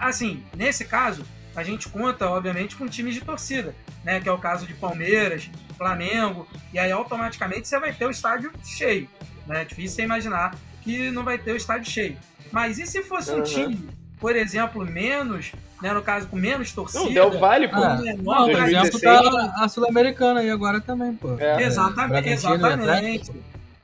assim, 0.00 0.42
nesse 0.56 0.84
caso, 0.84 1.24
a 1.54 1.62
gente 1.62 1.88
conta 1.88 2.28
obviamente 2.28 2.74
com 2.74 2.88
times 2.88 3.14
de 3.14 3.20
torcida, 3.20 3.74
né, 4.02 4.20
que 4.20 4.28
é 4.28 4.32
o 4.32 4.38
caso 4.38 4.66
de 4.66 4.74
Palmeiras, 4.74 5.48
Flamengo, 5.78 6.48
e 6.72 6.78
aí 6.80 6.90
automaticamente 6.90 7.68
você 7.68 7.78
vai 7.78 7.92
ter 7.92 8.06
o 8.06 8.10
estádio 8.10 8.50
cheio, 8.64 9.08
né? 9.46 9.62
É 9.62 9.64
difícil 9.64 9.96
você 9.96 10.02
imaginar 10.02 10.56
que 10.82 11.10
não 11.12 11.22
vai 11.24 11.38
ter 11.38 11.52
o 11.52 11.56
estádio 11.56 11.90
cheio. 11.90 12.16
Mas 12.50 12.78
e 12.78 12.86
se 12.86 13.02
fosse 13.02 13.30
um 13.32 13.36
Uhum. 13.38 13.42
time, 13.44 13.88
por 14.24 14.36
exemplo, 14.36 14.86
menos, 14.86 15.52
né, 15.82 15.92
no 15.92 16.00
caso 16.00 16.26
com 16.28 16.36
menos 16.36 16.72
torcida, 16.72 17.04
Não, 17.04 17.12
Del 17.12 17.38
Valle, 17.38 17.68
pô. 17.68 17.76
Ah, 17.76 17.96
menor, 17.96 18.22
Não, 18.22 18.44
por 18.46 18.62
exemplo, 18.62 18.90
2016. 18.90 19.02
tá 19.02 19.54
a 19.62 19.68
Sul-Americana 19.68 20.40
aí 20.40 20.48
agora 20.48 20.80
também, 20.80 21.14
pô. 21.14 21.38
É. 21.38 21.62
Exatamente, 21.62 22.26
e 22.30 22.32
exatamente. 22.32 23.32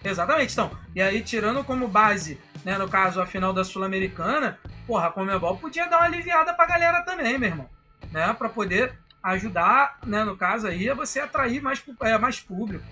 Exatamente. 0.03 0.53
Então, 0.55 0.71
e 0.97 1.03
aí 1.03 1.21
tirando 1.21 1.63
como 1.63 1.87
base, 1.87 2.41
né, 2.65 2.79
no 2.79 2.89
caso 2.89 3.21
a 3.21 3.27
final 3.27 3.53
da 3.53 3.65
Sul-Americana, 3.65 4.59
porra, 4.87 5.09
a 5.09 5.11
Comebol 5.11 5.59
podia 5.59 5.87
dar 5.89 5.99
uma 5.99 6.07
aliviada 6.07 6.55
pra 6.55 6.65
galera 6.65 7.03
também, 7.03 7.37
meu 7.37 7.51
irmão, 7.51 7.69
né, 8.11 8.33
para 8.33 8.49
poder 8.49 8.95
ajudar, 9.23 9.99
né, 10.07 10.25
no 10.25 10.39
caso 10.39 10.69
aí, 10.69 10.89
a 10.89 10.95
você 10.95 11.21
atrair 11.21 11.61
mais 11.61 11.85
é, 12.01 12.17
mais 12.17 12.41
público. 12.41 12.87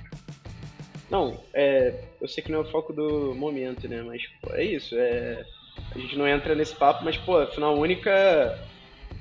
Não, 1.11 1.43
é, 1.55 1.99
eu 2.21 2.29
sei 2.29 2.45
que 2.45 2.53
não 2.53 2.59
é 2.59 2.63
o 2.63 2.71
foco 2.71 2.93
do 2.93 3.35
momento, 3.35 3.89
né? 3.89 4.03
Mas 4.03 4.21
pô, 4.43 4.53
é 4.53 4.63
isso. 4.63 4.95
É, 4.95 5.47
a 5.95 5.99
gente 5.99 6.17
não 6.17 6.27
entra 6.27 6.55
nesse 6.55 6.75
papo, 6.75 7.05
mas, 7.05 7.17
pô, 7.17 7.47
final 7.47 7.77
única 7.77 8.59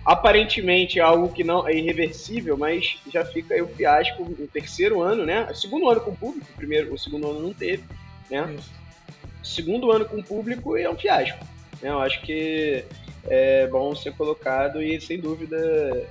aparentemente 0.05 0.99
é 0.99 1.01
algo 1.01 1.33
que 1.33 1.43
não 1.43 1.67
é 1.67 1.75
irreversível, 1.75 2.57
mas 2.57 2.97
já 3.11 3.25
fica 3.25 3.53
aí 3.53 3.61
o 3.61 3.67
fiasco 3.67 4.23
no 4.23 4.47
terceiro 4.47 5.01
ano, 5.01 5.25
né? 5.25 5.53
Segundo 5.53 5.89
ano 5.89 5.99
com 5.99 6.15
público, 6.15 6.47
o 6.49 6.55
primeiro, 6.55 6.93
o 6.93 6.97
segundo 6.97 7.29
ano 7.29 7.41
não 7.41 7.53
teve, 7.53 7.83
né? 8.29 8.55
Isso. 8.57 8.71
Segundo 9.43 9.91
ano 9.91 10.05
com 10.05 10.21
público 10.21 10.77
é 10.77 10.89
um 10.89 10.95
fiasco. 10.95 11.37
Né? 11.81 11.89
Eu 11.89 11.99
acho 11.99 12.21
que 12.21 12.85
é 13.29 13.67
bom 13.67 13.93
ser 13.95 14.13
colocado 14.13 14.81
e, 14.81 14.99
sem 15.01 15.19
dúvida, 15.19 15.57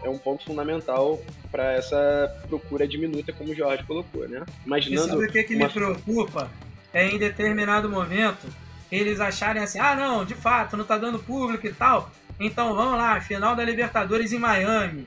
é 0.03 0.09
um 0.09 0.19
ponto 0.19 0.45
fundamental 0.45 1.19
para 1.51 1.73
essa 1.73 2.43
procura 2.49 2.87
diminuta, 2.87 3.33
como 3.33 3.53
o 3.53 3.55
Jorge 3.55 3.83
colocou, 3.85 4.29
né? 4.29 4.45
E 4.63 4.67
Imaginando 4.67 5.09
sabe 5.09 5.25
o 5.25 5.33
que, 5.33 5.43
que 5.43 5.55
uma 5.55 5.69
me 5.69 5.73
preocupa? 5.73 6.51
É 6.93 7.09
em 7.09 7.19
determinado 7.19 7.89
momento 7.89 8.47
eles 8.91 9.21
acharem 9.21 9.63
assim, 9.63 9.79
ah 9.79 9.95
não, 9.95 10.25
de 10.25 10.35
fato, 10.35 10.77
não 10.77 10.85
tá 10.85 10.97
dando 10.99 11.19
público 11.19 11.67
e 11.67 11.73
tal. 11.73 12.11
Então 12.39 12.75
vamos 12.75 12.99
lá, 12.99 13.21
final 13.21 13.57
da 13.57 13.65
Libertadores 13.65 14.33
em 14.33 14.39
Miami. 14.39 15.07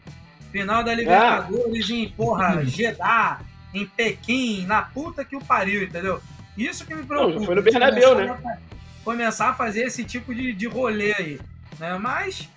Final 0.52 0.84
da 0.84 0.94
Libertadores 0.94 1.90
em, 1.90 2.10
porra, 2.10 2.64
Jeddah, 2.66 3.40
em 3.74 3.86
Pequim, 3.86 4.66
na 4.66 4.82
puta 4.82 5.24
que 5.24 5.36
o 5.36 5.44
pariu, 5.44 5.84
entendeu? 5.84 6.20
Isso 6.58 6.86
que 6.86 6.96
me 6.96 7.04
preocupa. 7.04 7.40
Não, 7.40 7.46
foi 7.46 7.56
no 7.56 7.62
Bernabéu, 7.62 8.16
começar 8.16 8.36
né? 8.42 8.54
a- 8.66 8.70
Começar 9.04 9.50
a 9.50 9.54
fazer 9.54 9.84
esse 9.86 10.04
tipo 10.04 10.34
de, 10.36 10.52
de 10.54 10.68
rolê 10.68 11.14
aí. 11.14 11.40
Né? 11.80 11.98
Mas, 11.98 12.50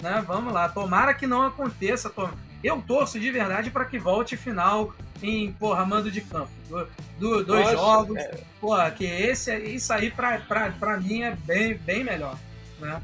né, 0.00 0.24
vamos 0.26 0.52
lá. 0.52 0.68
Tomara 0.68 1.12
que 1.14 1.26
não 1.26 1.42
aconteça. 1.42 2.08
to- 2.08 2.30
Eu 2.64 2.80
torço 2.80 3.20
de 3.20 3.30
verdade 3.30 3.70
para 3.70 3.84
que 3.84 3.98
volte 3.98 4.36
final 4.36 4.94
em, 5.22 5.52
porra, 5.52 5.84
mando 5.84 6.10
de 6.10 6.20
campo. 6.20 6.50
Do, 6.68 6.86
do- 7.18 7.44
dois 7.44 7.64
Nossa, 7.72 7.76
jogos. 7.76 8.16
é. 8.18 8.40
Porra, 8.60 8.90
que 8.90 9.04
esse, 9.04 9.54
isso 9.58 9.92
aí 9.92 10.10
pra, 10.10 10.38
pra, 10.40 10.70
pra 10.72 11.00
mim 11.00 11.22
é 11.22 11.34
bem, 11.44 11.74
bem 11.74 12.02
melhor. 12.04 12.36
Né? 12.80 13.00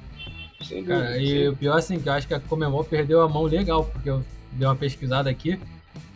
Cara, 0.86 1.16
e 1.18 1.48
o 1.48 1.56
pior 1.56 1.78
assim, 1.78 2.00
que 2.00 2.08
eu 2.08 2.12
acho 2.12 2.26
que 2.26 2.34
a 2.34 2.40
Comembol 2.40 2.84
perdeu 2.84 3.20
a 3.22 3.28
mão 3.28 3.44
legal, 3.44 3.84
porque 3.84 4.10
eu 4.10 4.24
dei 4.52 4.66
uma 4.66 4.74
pesquisada 4.76 5.30
aqui. 5.30 5.58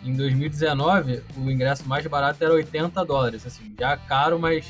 Em 0.05 0.15
2019, 0.17 1.23
o 1.37 1.49
ingresso 1.51 1.87
mais 1.89 2.05
barato 2.07 2.43
era 2.43 2.53
80 2.53 3.05
dólares, 3.05 3.47
assim, 3.47 3.73
já 3.79 3.97
caro, 3.97 4.39
mas 4.41 4.67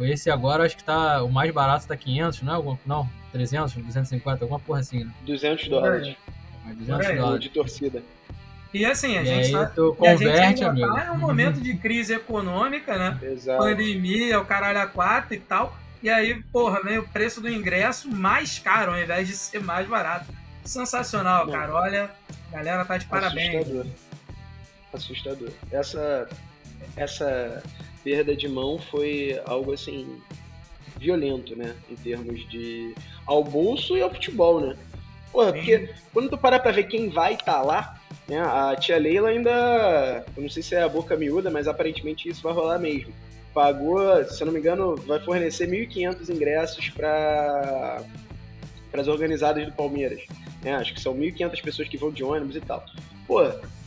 esse 0.00 0.28
agora 0.28 0.64
acho 0.64 0.76
que 0.76 0.82
tá 0.84 1.22
o 1.22 1.30
mais 1.30 1.52
barato 1.52 1.86
tá 1.86 1.96
500, 1.96 2.42
não 2.42 2.52
é? 2.52 2.56
Algum- 2.56 2.76
Não, 2.84 3.08
300, 3.32 3.74
250, 3.74 4.44
alguma 4.44 4.58
porra 4.60 4.80
assim, 4.80 5.04
né? 5.04 5.12
200 5.24 5.68
dólares 5.68 6.16
Por 6.64 6.74
200 6.74 7.06
aí, 7.06 7.16
dólares. 7.16 7.40
de 7.42 7.48
torcida. 7.50 8.02
E 8.74 8.84
assim, 8.84 9.16
a 9.16 9.22
E 9.22 9.26
gente 9.26 9.52
tá. 9.52 9.66
tu 9.66 9.96
e 10.02 10.06
a 10.06 10.16
gente 10.16 10.26
converte, 10.26 10.64
ainda 10.64 10.94
tá 10.94 11.06
em 11.06 11.10
um 11.10 11.18
momento 11.18 11.60
de 11.60 11.76
crise 11.76 12.14
econômica, 12.14 12.98
né? 12.98 13.18
Exato. 13.22 13.62
Pandemia, 13.62 14.38
o 14.40 14.44
caralho 14.44 14.80
a 14.80 14.86
quatro 14.86 15.34
e 15.34 15.40
tal. 15.40 15.76
E 16.02 16.10
aí, 16.10 16.42
porra, 16.52 16.82
vem 16.82 16.98
o 16.98 17.08
preço 17.08 17.40
do 17.40 17.48
ingresso 17.48 18.10
mais 18.10 18.58
caro, 18.58 18.92
ao 18.92 18.98
invés 19.00 19.26
de 19.28 19.34
ser 19.34 19.60
mais 19.60 19.86
barato. 19.88 20.26
Sensacional, 20.64 21.46
Não. 21.46 21.52
cara. 21.52 21.74
Olha, 21.74 22.10
a 22.52 22.56
galera 22.56 22.84
tá 22.84 22.98
de 22.98 23.06
parabéns. 23.06 23.54
Assustador. 23.66 23.86
Assustador. 24.92 25.50
Essa, 25.70 26.28
essa 26.96 27.62
perda 28.04 28.36
de 28.36 28.48
mão 28.48 28.78
foi 28.78 29.40
algo 29.46 29.72
assim 29.72 30.20
violento, 30.98 31.56
né? 31.56 31.74
Em 31.90 31.94
termos 31.96 32.48
de 32.48 32.94
ao 33.26 33.42
bolso 33.42 33.96
e 33.96 34.02
ao 34.02 34.10
futebol, 34.10 34.60
né? 34.60 34.76
Porra, 35.32 35.52
Sim. 35.52 35.58
porque 35.58 35.94
quando 36.12 36.30
tu 36.30 36.38
parar 36.38 36.60
pra 36.60 36.72
ver 36.72 36.84
quem 36.84 37.08
vai 37.10 37.34
estar 37.34 37.62
lá, 37.62 37.98
né? 38.28 38.40
A 38.40 38.74
tia 38.76 38.98
Leila 38.98 39.28
ainda. 39.28 40.24
Eu 40.36 40.42
não 40.42 40.48
sei 40.50 40.62
se 40.62 40.74
é 40.74 40.82
a 40.82 40.88
boca 40.88 41.16
miúda, 41.16 41.50
mas 41.50 41.68
aparentemente 41.68 42.28
isso 42.28 42.42
vai 42.42 42.52
rolar 42.52 42.78
mesmo. 42.78 43.12
Pagou, 43.54 44.24
se 44.24 44.42
eu 44.42 44.46
não 44.46 44.52
me 44.52 44.58
engano, 44.60 44.96
vai 44.96 45.18
fornecer 45.20 45.66
1.500 45.68 46.28
ingressos 46.28 46.88
para 46.90 48.02
as 48.92 49.08
organizadas 49.08 49.64
do 49.64 49.72
Palmeiras. 49.72 50.22
né? 50.62 50.74
Acho 50.74 50.92
que 50.94 51.00
são 51.00 51.14
1.500 51.14 51.62
pessoas 51.62 51.88
que 51.88 51.96
vão 51.96 52.10
de 52.10 52.24
ônibus 52.24 52.56
e 52.56 52.60
tal. 52.60 52.84
Pô, 53.26 53.40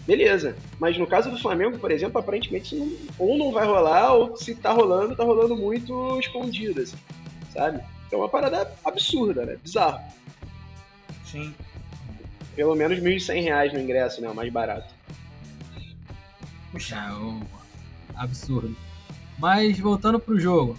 beleza. 0.07 0.55
Mas 0.79 0.97
no 0.97 1.05
caso 1.05 1.29
do 1.29 1.37
Flamengo, 1.39 1.77
por 1.77 1.91
exemplo, 1.91 2.19
aparentemente 2.19 2.75
não- 2.75 2.91
ou 3.17 3.37
não 3.37 3.51
vai 3.51 3.65
rolar, 3.65 4.13
ou 4.13 4.35
se 4.37 4.55
tá 4.55 4.71
rolando, 4.71 5.15
tá 5.15 5.23
rolando 5.23 5.55
muito 5.55 6.19
escondido, 6.19 6.81
assim, 6.81 6.97
sabe? 7.53 7.81
É 8.11 8.15
uma 8.15 8.29
parada 8.29 8.71
absurda, 8.83 9.45
né? 9.45 9.57
Bizarro. 9.61 9.99
Sim. 11.25 11.53
Pelo 12.59 12.75
menos 12.75 12.99
1.100 12.99 13.41
reais 13.41 13.71
no 13.71 13.79
ingresso, 13.79 14.19
né? 14.19 14.27
O 14.27 14.35
mais 14.35 14.51
barato. 14.51 14.93
Puxa. 16.73 16.97
Um 17.13 17.41
absurdo. 18.13 18.75
Mas 19.37 19.79
voltando 19.79 20.19
pro 20.19 20.37
jogo. 20.37 20.77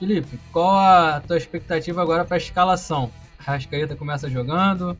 Felipe, 0.00 0.36
qual 0.50 0.76
a 0.76 1.20
tua 1.20 1.36
expectativa 1.36 2.02
agora 2.02 2.24
pra 2.24 2.38
escalação? 2.38 3.12
Rascaeta 3.38 3.94
começa 3.94 4.28
jogando, 4.28 4.98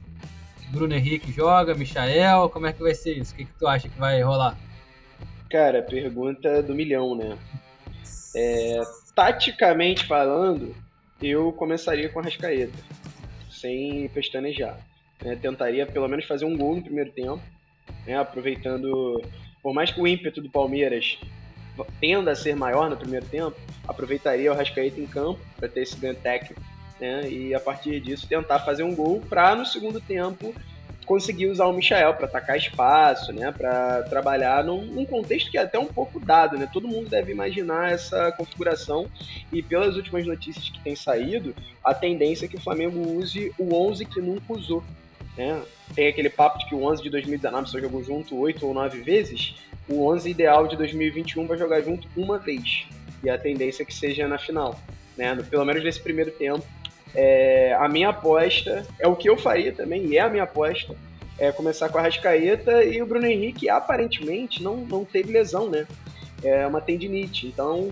Bruno 0.69 0.95
Henrique 0.95 1.33
joga, 1.33 1.75
Michael, 1.75 2.51
como 2.51 2.69
é 2.69 2.73
que 2.73 2.85
vai 2.85 2.95
ser 2.95 3.19
isso? 3.19 3.35
O 3.35 3.39
que, 3.39 3.45
que 3.45 3.59
tu 3.59 3.67
acha 3.67 3.89
que 3.89 3.99
vai 3.99 4.23
rolar? 4.23 4.57
Cara, 5.51 5.83
pergunta 5.83 6.63
do 6.63 6.73
milhão, 6.73 7.17
né? 7.17 7.37
É, 8.37 8.81
taticamente 9.13 10.07
falando, 10.07 10.73
eu 11.21 11.53
começaria 11.53 12.09
com 12.09 12.21
a 12.21 12.23
Rascaeta, 12.23 12.79
sem 13.51 14.09
pestanejar. 14.11 14.79
Né? 15.23 15.37
Tentaria 15.37 15.87
pelo 15.87 16.08
menos 16.08 16.25
fazer 16.25 16.44
um 16.44 16.56
gol 16.56 16.76
no 16.76 16.82
primeiro 16.82 17.11
tempo, 17.11 17.40
né? 18.06 18.18
Aproveitando, 18.18 19.23
por 19.62 19.73
mais 19.73 19.90
que 19.90 20.00
o 20.00 20.06
ímpeto 20.06 20.40
do 20.40 20.50
Palmeiras 20.50 21.18
tenda 22.00 22.30
a 22.30 22.37
ser 22.37 22.56
maior 22.56 22.88
no 22.88 22.96
primeiro 22.96 23.26
tempo, 23.26 23.56
aproveitaria 23.87 24.50
o 24.50 24.54
Rascaeta 24.54 25.00
em 25.00 25.06
campo 25.06 25.40
para 25.56 25.68
ter 25.68 25.82
esse 25.82 25.96
ganho 25.96 26.14
técnico, 26.14 26.61
né? 27.00 27.28
E 27.28 27.54
a 27.54 27.61
partir 27.61 28.00
disso 28.00 28.26
tentar 28.26 28.61
fazer 28.61 28.82
um 28.82 28.94
gol 28.94 29.20
para 29.28 29.54
no 29.54 29.66
segundo 29.66 30.00
tempo 30.00 30.54
conseguir 31.06 31.46
usar 31.46 31.66
o 31.66 31.73
Michael 31.73 32.14
para 32.14 32.26
atacar 32.26 32.56
espaço, 32.56 33.32
né? 33.32 33.52
Para 33.52 34.02
trabalhar 34.02 34.64
num, 34.64 34.85
num, 34.85 35.06
contexto 35.06 35.50
que 35.50 35.56
é 35.56 35.62
até 35.62 35.78
um 35.78 35.87
pouco 35.87 36.18
dado, 36.18 36.58
né? 36.58 36.68
Todo 36.70 36.88
mundo 36.88 37.08
deve 37.08 37.30
imaginar 37.30 37.92
essa 37.92 38.32
configuração 38.32 39.06
e 39.52 39.62
pelas 39.62 39.96
últimas 39.96 40.26
notícias 40.26 40.68
que 40.68 40.80
tem 40.80 40.96
saído, 40.96 41.54
a 41.82 41.94
tendência 41.94 42.46
é 42.46 42.49
que 42.49 42.56
o 42.56 42.61
Flamengo 42.61 43.00
use 43.16 43.54
o 43.56 43.73
11 43.75 44.04
que 44.04 44.20
nunca 44.20 44.52
usou, 44.52 44.82
né? 45.37 45.62
Tem 45.95 46.09
aquele 46.09 46.31
papo 46.31 46.59
de 46.59 46.66
que 46.66 46.75
o 46.75 46.83
11 46.83 47.02
de 47.02 47.11
2019 47.11 47.69
só 47.69 47.78
jogou 47.78 48.02
junto 48.02 48.38
oito 48.38 48.66
ou 48.66 48.75
nove 48.75 49.00
vezes. 49.00 49.55
O 49.88 50.07
11 50.11 50.31
ideal 50.31 50.66
de 50.66 50.76
2021 50.76 51.47
vai 51.47 51.57
jogar 51.57 51.81
junto 51.83 52.09
uma 52.16 52.38
vez. 52.38 52.87
E 53.23 53.31
a 53.31 53.38
tendência 53.38 53.83
é 53.83 53.87
que 53.87 53.95
seja 53.95 54.26
na 54.26 54.38
final. 54.38 54.78
Né? 55.16 55.37
Pelo 55.49 55.64
menos 55.64 55.85
nesse 55.85 56.00
primeiro 56.00 56.31
tempo. 56.33 56.64
É, 57.14 57.75
a 57.78 57.88
minha 57.88 58.11
aposta 58.11 58.87
é 58.99 59.07
o 59.07 59.16
que 59.16 59.28
eu 59.28 59.38
faria 59.38 59.73
também, 59.73 60.05
e 60.05 60.19
é 60.19 60.21
a 60.21 60.28
minha 60.28 60.43
aposta, 60.43 60.95
é 61.38 61.50
começar 61.50 61.88
com 61.88 61.97
a 61.97 62.02
Rascaeta 62.02 62.85
e 62.85 63.00
o 63.00 63.07
Bruno 63.07 63.26
Henrique 63.26 63.71
aparentemente 63.71 64.62
não, 64.62 64.76
não 64.76 65.02
teve 65.02 65.33
lesão, 65.33 65.71
né? 65.71 65.87
É 66.43 66.66
uma 66.66 66.81
tendinite, 66.81 67.47
então 67.47 67.90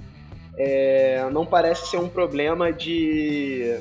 é, 0.58 1.26
não 1.32 1.46
parece 1.46 1.90
ser 1.90 1.96
um 1.96 2.08
problema 2.08 2.70
de 2.70 3.78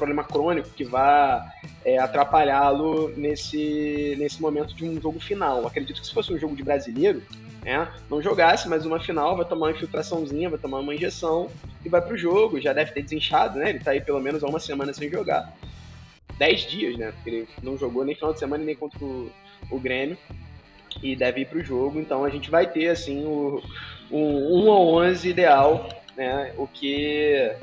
problema 0.00 0.24
crônico 0.24 0.70
que 0.70 0.82
vá 0.82 1.46
é, 1.84 1.98
atrapalhá-lo 1.98 3.12
nesse, 3.16 4.16
nesse 4.18 4.40
momento 4.40 4.74
de 4.74 4.84
um 4.84 4.98
jogo 4.98 5.20
final. 5.20 5.66
Acredito 5.66 6.00
que 6.00 6.06
se 6.06 6.14
fosse 6.14 6.32
um 6.32 6.38
jogo 6.38 6.56
de 6.56 6.62
brasileiro, 6.62 7.22
né, 7.62 7.86
não 8.08 8.22
jogasse 8.22 8.66
mais 8.66 8.86
uma 8.86 8.98
final, 8.98 9.36
vai 9.36 9.44
tomar 9.44 9.66
uma 9.66 9.72
infiltraçãozinha, 9.72 10.48
vai 10.48 10.58
tomar 10.58 10.78
uma 10.78 10.94
injeção 10.94 11.50
e 11.84 11.88
vai 11.90 12.00
pro 12.00 12.16
jogo. 12.16 12.58
Já 12.60 12.72
deve 12.72 12.92
ter 12.92 13.02
desinchado, 13.02 13.58
né? 13.58 13.68
Ele 13.70 13.80
tá 13.80 13.90
aí 13.90 14.00
pelo 14.00 14.20
menos 14.20 14.42
há 14.42 14.48
uma 14.48 14.58
semana 14.58 14.92
sem 14.94 15.10
jogar. 15.10 15.54
Dez 16.38 16.62
dias, 16.62 16.96
né? 16.96 17.12
Porque 17.12 17.28
ele 17.30 17.48
não 17.62 17.76
jogou 17.76 18.02
nem 18.02 18.14
final 18.14 18.32
de 18.32 18.38
semana 18.38 18.64
nem 18.64 18.74
contra 18.74 19.04
o, 19.04 19.30
o 19.70 19.78
Grêmio. 19.78 20.16
E 21.02 21.14
deve 21.14 21.42
ir 21.42 21.46
pro 21.46 21.62
jogo. 21.62 22.00
Então 22.00 22.24
a 22.24 22.30
gente 22.30 22.50
vai 22.50 22.66
ter, 22.66 22.88
assim, 22.88 23.24
o, 23.26 23.62
um 24.10 24.64
1 24.64 24.72
a 24.72 24.80
11 24.80 25.28
ideal, 25.28 25.88
né? 26.16 26.54
O 26.56 26.66
que 26.66 27.54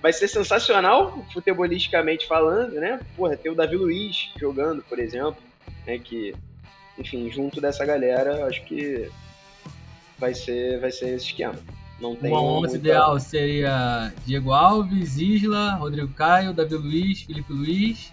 vai 0.00 0.12
ser 0.12 0.28
sensacional, 0.28 1.24
futebolisticamente 1.32 2.26
falando, 2.26 2.74
né? 2.74 3.00
Porra, 3.16 3.36
ter 3.36 3.50
o 3.50 3.54
Davi 3.54 3.76
Luiz 3.76 4.30
jogando, 4.38 4.82
por 4.82 4.98
exemplo, 4.98 5.42
né? 5.86 5.98
Que 5.98 6.34
enfim, 6.98 7.30
junto 7.30 7.60
dessa 7.60 7.86
galera, 7.86 8.46
acho 8.46 8.64
que 8.64 9.08
vai 10.18 10.34
ser, 10.34 10.80
vai 10.80 10.90
ser 10.90 11.14
esse 11.14 11.26
esquema. 11.26 11.54
Não 12.00 12.14
tem 12.14 12.32
11 12.32 12.60
muita... 12.60 12.76
ideal 12.76 13.18
seria 13.18 14.12
Diego 14.26 14.52
Alves, 14.52 15.16
Isla, 15.16 15.74
Rodrigo 15.74 16.12
Caio, 16.14 16.52
Davi 16.52 16.74
Luiz, 16.74 17.22
Felipe 17.22 17.52
Luiz, 17.52 18.12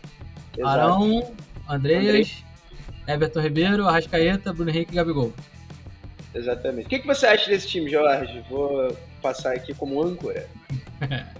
Exato. 0.57 0.67
Arão, 0.67 1.33
Andreas, 1.67 2.05
Andrei. 2.07 3.15
Everton 3.15 3.41
Ribeiro, 3.41 3.87
Arrascaeta, 3.87 4.53
Bruno 4.53 4.69
Henrique 4.69 4.93
e 4.93 4.95
Gabigol. 4.95 5.33
Exatamente. 6.33 6.87
O 6.87 6.89
que, 6.89 6.99
que 6.99 7.07
você 7.07 7.27
acha 7.27 7.49
desse 7.49 7.67
time, 7.67 7.89
Jorge? 7.89 8.43
Vou 8.49 8.95
passar 9.25 9.53
aqui 9.53 9.73
como 9.73 10.03
âncora. 10.03 10.47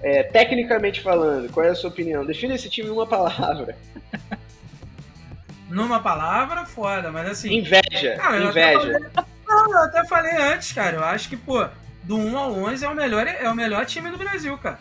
é, 0.02 0.24
tecnicamente 0.24 1.02
falando, 1.02 1.52
qual 1.52 1.66
é 1.66 1.70
a 1.70 1.76
sua 1.76 1.92
opinião? 1.92 2.26
Defina 2.26 2.56
esse 2.56 2.68
time 2.68 2.90
em 2.90 2.92
uma 2.92 3.06
palavra. 3.06 3.78
numa 5.70 6.00
palavra, 6.00 6.66
foda, 6.66 7.12
mas 7.12 7.30
assim. 7.30 7.54
Inveja. 7.54 8.18
Ah, 8.20 8.38
inveja. 8.40 9.12
Até 9.14 9.36
não, 9.48 9.72
eu 9.72 9.78
até 9.84 10.04
falei 10.06 10.36
antes, 10.36 10.72
cara. 10.74 10.98
Eu 10.98 11.04
acho 11.04 11.30
que, 11.30 11.38
pô, 11.38 11.68
do 12.04 12.18
1 12.18 12.38
ao 12.38 12.54
11 12.54 12.86
é 12.86 12.90
o 12.90 12.96
melhor, 12.96 13.28
é 13.28 13.48
o 13.48 13.56
melhor 13.56 13.86
time 13.86 14.10
do 14.10 14.18
Brasil, 14.18 14.58
cara. 14.58 14.80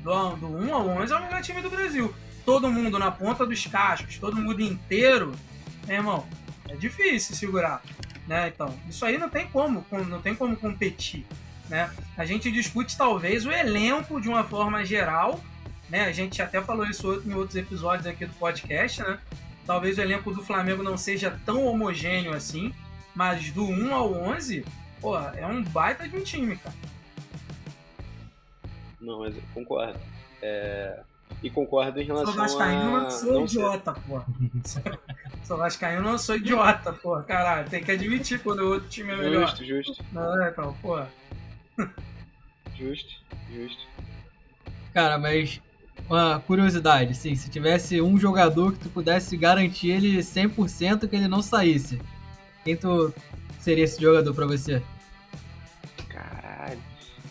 Do, 0.00 0.36
do 0.36 0.46
1 0.46 0.74
ao 0.74 0.88
11 0.88 1.12
é 1.12 1.16
o 1.16 1.24
melhor 1.24 1.40
time 1.40 1.62
do 1.62 1.70
Brasil. 1.70 2.14
Todo 2.44 2.70
mundo 2.70 2.98
na 2.98 3.10
ponta 3.10 3.46
dos 3.46 3.66
cascos, 3.66 4.18
todo 4.18 4.36
mundo 4.36 4.60
inteiro, 4.60 5.32
meu 5.86 5.96
irmão, 5.96 6.26
é 6.68 6.76
difícil 6.76 7.34
segurar, 7.34 7.82
né? 8.28 8.52
Então, 8.54 8.72
isso 8.88 9.04
aí 9.04 9.16
não 9.18 9.28
tem 9.28 9.48
como, 9.48 9.84
não 9.90 10.20
tem 10.20 10.34
como 10.34 10.54
competir, 10.54 11.26
né? 11.68 11.90
A 12.16 12.24
gente 12.24 12.50
discute 12.50 12.96
talvez 12.96 13.44
o 13.44 13.50
elenco 13.50 14.20
de 14.20 14.28
uma 14.28 14.44
forma 14.44 14.84
geral, 14.84 15.40
né? 15.88 16.04
A 16.04 16.12
gente 16.12 16.40
até 16.40 16.60
falou 16.60 16.86
isso 16.86 17.22
em 17.26 17.34
outros 17.34 17.56
episódios 17.56 18.06
aqui 18.06 18.26
do 18.26 18.34
podcast, 18.34 19.02
né? 19.02 19.18
Talvez 19.66 19.98
o 19.98 20.00
elenco 20.00 20.32
do 20.32 20.42
Flamengo 20.42 20.82
não 20.82 20.96
seja 20.96 21.38
tão 21.44 21.66
homogêneo 21.66 22.32
assim, 22.32 22.72
mas 23.14 23.50
do 23.50 23.64
1 23.64 23.94
ao 23.94 24.12
11, 24.12 24.64
pô, 25.00 25.18
é 25.18 25.46
um 25.46 25.62
baita 25.62 26.08
de 26.08 26.16
um 26.16 26.22
time, 26.22 26.56
cara. 26.56 26.74
Não, 29.00 29.20
mas 29.20 29.34
eu 29.34 29.42
concordo. 29.54 29.98
É... 30.40 31.00
E 31.42 31.50
concordo 31.50 32.00
em 32.00 32.04
relação 32.04 32.32
sou 32.34 32.42
vascaíno, 32.42 32.96
a... 32.96 33.00
não 33.00 33.10
sou 33.10 33.44
idiota, 33.44 33.94
ser... 33.94 34.00
pô. 34.02 34.22
sou 35.44 35.56
vascaíno, 35.56 36.02
não 36.02 36.18
sou 36.18 36.36
idiota, 36.36 36.92
pô. 36.92 37.20
Caralho, 37.22 37.68
tem 37.68 37.82
que 37.82 37.90
admitir 37.90 38.40
quando 38.40 38.60
o 38.60 38.68
outro 38.74 38.88
time 38.88 39.12
é 39.12 39.16
melhor. 39.16 39.48
Justo, 39.48 39.64
justo. 39.64 40.04
Não, 40.12 40.42
é, 40.42 40.50
então, 40.50 40.76
pô. 40.80 41.00
Justo, 42.76 43.14
justo. 43.52 43.86
Cara, 44.92 45.18
mas 45.18 45.60
uma 46.08 46.40
curiosidade, 46.40 47.14
sim, 47.14 47.34
se 47.34 47.50
tivesse 47.50 48.00
um 48.00 48.18
jogador 48.18 48.72
que 48.72 48.78
tu 48.80 48.88
pudesse 48.88 49.36
garantir 49.36 49.90
ele 49.90 50.18
100% 50.18 51.08
que 51.08 51.16
ele 51.16 51.28
não 51.28 51.42
saísse, 51.42 52.00
quem 52.64 52.76
tu 52.76 53.12
seria 53.58 53.84
esse 53.84 54.00
jogador 54.00 54.32
para 54.32 54.46
você? 54.46 54.82
Caralho. 56.08 56.78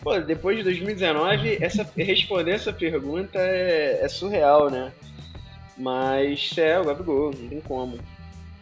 Pô, 0.01 0.19
depois 0.19 0.58
de 0.58 0.63
2019, 0.63 1.58
essa, 1.62 1.89
responder 1.95 2.51
essa 2.51 2.73
pergunta 2.73 3.39
é, 3.39 3.99
é 4.03 4.08
surreal, 4.08 4.69
né? 4.69 4.91
Mas 5.77 6.51
é, 6.58 6.79
o 6.79 6.86
Gabigol, 6.86 7.34
não 7.38 7.49
tem 7.49 7.62
como. 7.62 7.97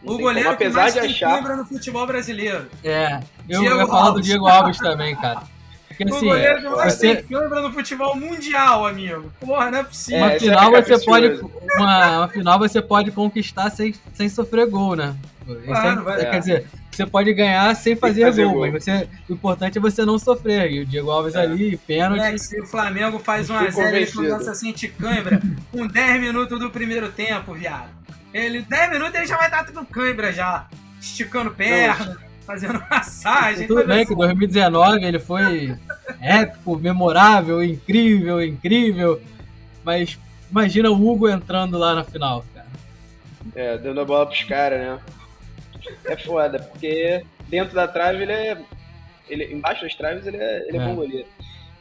Não 0.02 0.14
o 0.14 0.18
goleiro 0.18 0.48
como. 0.48 0.54
Apesar 0.54 0.70
que 0.70 0.76
mais 0.76 0.94
de 0.94 1.00
achar... 1.00 1.36
lembra 1.36 1.56
no 1.56 1.64
futebol 1.64 2.06
brasileiro. 2.06 2.68
É, 2.82 3.20
eu 3.48 3.60
Diego 3.60 3.76
ia 3.76 3.86
falar 3.86 4.10
do 4.10 4.22
Diego 4.22 4.46
Alves 4.46 4.78
também, 4.78 5.14
cara. 5.16 5.42
Porque, 5.88 6.04
assim, 6.04 6.16
o 6.16 6.20
goleiro 6.20 6.70
você... 6.70 7.22
câmera 7.22 7.60
no 7.62 7.72
futebol 7.72 8.16
mundial, 8.16 8.86
amigo. 8.86 9.30
Porra, 9.40 9.70
não 9.70 9.78
é 9.78 9.84
possível. 9.84 10.18
Uma 10.18 10.32
é, 10.32 10.40
final 10.40 10.70
você 10.72 11.04
pode. 11.04 11.26
Uma, 11.76 12.18
uma, 12.18 12.28
final 12.28 12.58
você 12.58 12.82
pode 12.82 13.10
conquistar 13.10 13.70
sem, 13.70 13.94
sem 14.12 14.28
sofrer 14.28 14.66
gol, 14.68 14.96
né? 14.96 15.14
Claro, 15.66 16.00
é, 16.00 16.02
vai, 16.02 16.30
quer 16.30 16.38
dizer, 16.38 16.66
você 16.90 17.06
pode 17.06 17.32
ganhar 17.34 17.74
sem 17.76 17.94
fazer, 17.94 18.22
fazer 18.22 18.44
gol, 18.44 18.54
gol, 18.54 18.72
mas 18.72 18.84
você, 18.84 19.08
o 19.28 19.34
importante 19.34 19.78
é 19.78 19.80
você 19.80 20.04
não 20.04 20.18
sofrer. 20.18 20.72
E 20.72 20.80
o 20.80 20.86
Diego 20.86 21.10
Alves 21.10 21.34
é. 21.34 21.42
ali, 21.42 21.76
pênalti. 21.76 22.22
É, 22.22 22.38
se 22.38 22.60
o 22.60 22.66
Flamengo 22.66 23.18
faz 23.18 23.48
1x0 23.48 24.14
com 24.14 24.22
o 24.22 24.50
assim 24.50 24.72
de 24.72 24.88
câimbra, 24.88 25.40
com 25.70 25.86
10 25.86 26.20
minutos 26.20 26.58
do 26.58 26.70
primeiro 26.70 27.10
tempo, 27.12 27.52
viado. 27.54 27.90
Ele, 28.32 28.62
10 28.62 28.90
minutos 28.90 29.14
ele 29.14 29.26
já 29.26 29.36
vai 29.36 29.46
estar 29.46 29.64
tudo 29.64 29.84
câimbra 29.86 30.32
já. 30.32 30.66
Esticando 31.00 31.50
perna. 31.50 32.16
Fazendo 32.46 32.82
massagem. 32.90 33.66
Tudo 33.66 33.86
bem 33.86 34.06
que 34.06 34.14
2019 34.14 35.04
ele 35.04 35.18
foi 35.18 35.76
épico, 36.20 36.76
memorável, 36.76 37.62
incrível, 37.62 38.42
incrível. 38.42 39.20
Mas 39.82 40.18
imagina 40.50 40.90
o 40.90 40.94
Hugo 40.94 41.28
entrando 41.28 41.78
lá 41.78 41.94
na 41.94 42.04
final, 42.04 42.44
cara. 42.54 42.66
É, 43.54 43.78
dando 43.78 44.00
a 44.00 44.04
bola 44.04 44.26
pros 44.26 44.44
caras, 44.44 44.80
né? 44.80 45.00
É 46.06 46.16
foda, 46.16 46.58
porque 46.58 47.22
dentro 47.48 47.74
da 47.74 47.86
trave 47.86 48.22
ele 48.22 48.32
é. 48.32 48.58
Ele, 49.28 49.54
embaixo 49.54 49.82
das 49.82 49.94
traves 49.94 50.26
ele 50.26 50.36
é, 50.36 50.68
ele 50.68 50.78
é, 50.78 50.80
é. 50.80 50.84
bom 50.86 50.94
goleiro. 50.96 51.28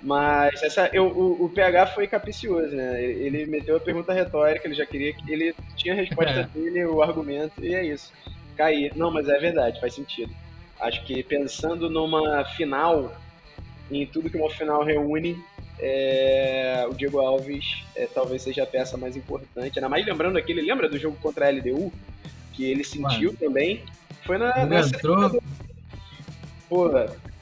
Mas 0.02 0.62
essa, 0.62 0.90
eu, 0.92 1.08
o, 1.08 1.46
o, 1.46 1.50
PH 1.50 1.88
foi 1.88 2.08
capicioso, 2.08 2.76
né? 2.76 3.02
Ele, 3.02 3.38
ele 3.38 3.46
meteu 3.46 3.78
a 3.78 3.80
pergunta 3.80 4.12
retórica, 4.12 4.68
ele 4.68 4.76
já 4.76 4.86
queria 4.86 5.14
que. 5.14 5.32
Ele 5.32 5.56
tinha 5.78 5.94
a 5.94 5.98
resposta 5.98 6.42
é. 6.42 6.44
dele, 6.44 6.86
o 6.86 7.02
argumento, 7.02 7.64
e 7.64 7.74
é 7.74 7.86
isso. 7.86 8.12
Cair. 8.58 8.92
Não, 8.96 9.12
mas 9.12 9.30
é 9.30 9.40
verdade, 9.40 9.80
faz 9.80 9.96
sentido. 9.96 10.34
Acho 10.84 11.04
que 11.06 11.24
pensando 11.24 11.90
numa 11.90 12.44
final, 12.44 13.16
em 13.90 14.06
tudo 14.06 14.30
que 14.30 14.38
uma 14.38 14.50
final 14.50 14.84
reúne, 14.84 15.42
é, 15.80 16.86
o 16.90 16.94
Diego 16.94 17.20
Alves 17.20 17.84
é, 17.96 18.06
talvez 18.06 18.42
seja 18.42 18.64
a 18.64 18.66
peça 18.66 18.98
mais 18.98 19.16
importante. 19.16 19.80
Ainda 19.80 19.88
mais 19.88 20.06
lembrando 20.06 20.38
aquele, 20.38 20.62
lembra 20.62 20.90
do 20.90 20.98
jogo 20.98 21.18
contra 21.22 21.48
a 21.48 21.52
LDU? 21.52 21.92
Que 22.52 22.66
ele 22.66 22.84
sentiu 22.84 23.32
Mano. 23.32 23.38
também. 23.40 23.84
Foi 24.26 24.38
na. 24.38 24.54
Ele 24.62 24.76
entrou. 24.76 25.42
Pô, 26.70 26.90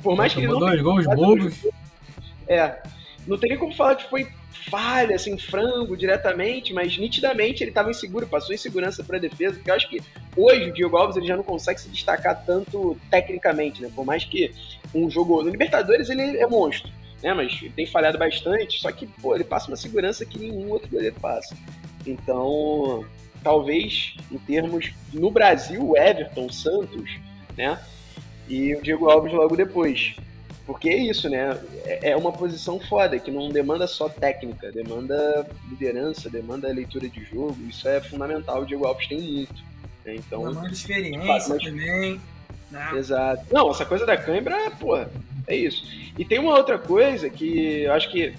por 0.02 0.16
mais 0.16 0.34
que 0.34 0.40
ele 0.40 0.48
não. 0.48 0.60
Dois 0.60 0.82
gols 0.82 1.06
bobos. 1.06 1.68
É. 2.48 2.82
Não 3.28 3.38
teria 3.38 3.58
como 3.58 3.74
falar 3.74 3.96
que 3.96 4.10
foi 4.10 4.28
falha, 4.72 5.18
assim, 5.18 5.38
frango 5.38 5.98
diretamente, 5.98 6.74
mas 6.74 6.98
nitidamente 6.98 7.62
ele 7.62 7.72
estava 7.72 7.92
inseguro, 7.92 8.26
passou 8.26 8.56
insegurança 8.56 9.04
para 9.04 9.18
a 9.18 9.20
defesa, 9.20 9.56
porque 9.56 9.70
eu 9.70 9.76
acho 9.76 9.90
que 9.90 10.02
hoje 10.36 10.70
o 10.70 10.74
Diego 10.74 10.96
Alves 10.96 11.18
ele 11.18 11.28
já 11.28 11.36
não 11.36 11.44
consegue 11.44 11.82
se 11.82 11.90
destacar 11.90 12.46
tanto 12.46 12.98
tecnicamente, 13.10 13.82
né? 13.82 13.92
Por 13.94 14.06
mais 14.06 14.24
que 14.24 14.54
um 14.96 15.10
jogo 15.10 15.44
no 15.44 15.50
Libertadores 15.50 16.10
ele 16.10 16.38
é 16.38 16.48
monstro, 16.48 16.90
né? 17.22 17.34
Mas 17.34 17.60
ele 17.62 17.74
tem 17.76 17.86
falhado 17.86 18.18
bastante, 18.18 18.80
só 18.80 18.90
que, 18.94 19.06
pô, 19.06 19.36
ele 19.36 19.44
passa 19.44 19.68
uma 19.68 19.76
segurança 19.76 20.26
que 20.26 20.40
nenhum 20.40 20.70
outro 20.70 20.90
goleiro 20.90 21.18
passa. 21.20 21.56
Então, 22.08 23.06
talvez, 23.44 24.16
em 24.32 24.38
termos 24.38 24.94
no 25.14 25.30
Brasil, 25.30 25.86
o 25.86 25.98
Everton, 25.98 26.50
Santos, 26.50 27.12
né? 27.58 27.78
E 28.48 28.74
o 28.74 28.82
Diego 28.82 29.10
Alves 29.10 29.34
logo 29.34 29.56
depois. 29.58 30.16
Porque 30.66 30.90
é 30.90 30.98
isso, 30.98 31.30
né? 31.30 31.58
É 31.86 32.12
é 32.12 32.16
uma 32.18 32.32
posição 32.32 32.80
foda, 32.80 33.18
que 33.20 33.32
não 33.32 33.50
demanda 33.50 33.88
só 33.88 34.08
técnica, 34.08 34.72
demanda 34.72 35.46
liderança, 35.70 36.30
demanda 36.30 36.68
leitura 36.68 37.10
de 37.10 37.24
jogo. 37.26 37.58
Isso 37.68 37.88
é 37.88 38.00
fundamental, 38.02 38.62
o 38.62 38.66
Diego 38.66 38.86
Alves 38.86 39.08
tem 39.08 39.20
muito. 39.20 39.54
né? 40.06 40.16
Então, 40.16 40.44
Uma 40.44 40.68
de 40.68 40.74
experiência 40.74 41.26
Mas- 41.28 41.46
também. 41.48 42.22
Né? 42.70 42.90
Exato. 42.96 43.44
Não, 43.52 43.70
essa 43.70 43.86
coisa 43.86 44.06
da 44.06 44.16
câimbra, 44.16 44.72
porra, 44.80 45.10
é 45.46 45.56
isso. 45.56 45.84
E 46.18 46.24
tem 46.24 46.40
uma 46.40 46.56
outra 46.56 46.78
coisa 46.80 47.30
que 47.30 47.82
eu 47.82 47.92
acho 47.92 48.10
que 48.10 48.34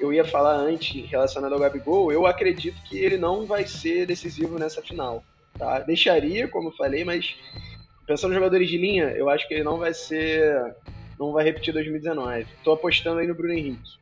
eu 0.00 0.12
ia 0.14 0.24
falar 0.24 0.54
antes 0.56 1.08
relacionado 1.10 1.52
ao 1.52 1.58
Gabigol, 1.60 2.10
eu 2.10 2.26
acredito 2.26 2.80
que 2.84 2.96
ele 2.98 3.18
não 3.18 3.44
vai 3.44 3.66
ser 3.66 4.06
decisivo 4.06 4.58
nessa 4.58 4.80
final. 4.80 5.22
Tá? 5.58 5.80
Deixaria, 5.80 6.48
como 6.48 6.68
eu 6.68 6.72
falei, 6.72 7.04
mas 7.04 7.36
pensando 8.06 8.30
nos 8.30 8.38
jogadores 8.38 8.68
de 8.68 8.78
linha, 8.78 9.04
eu 9.10 9.28
acho 9.28 9.46
que 9.46 9.52
ele 9.54 9.62
não 9.62 9.76
vai 9.78 9.92
ser. 9.92 10.74
Não 11.18 11.32
vai 11.32 11.44
repetir 11.44 11.72
2019. 11.72 12.46
Tô 12.62 12.72
apostando 12.72 13.18
aí 13.20 13.26
no 13.26 13.34
Bruno 13.34 13.52
Henrique. 13.52 13.92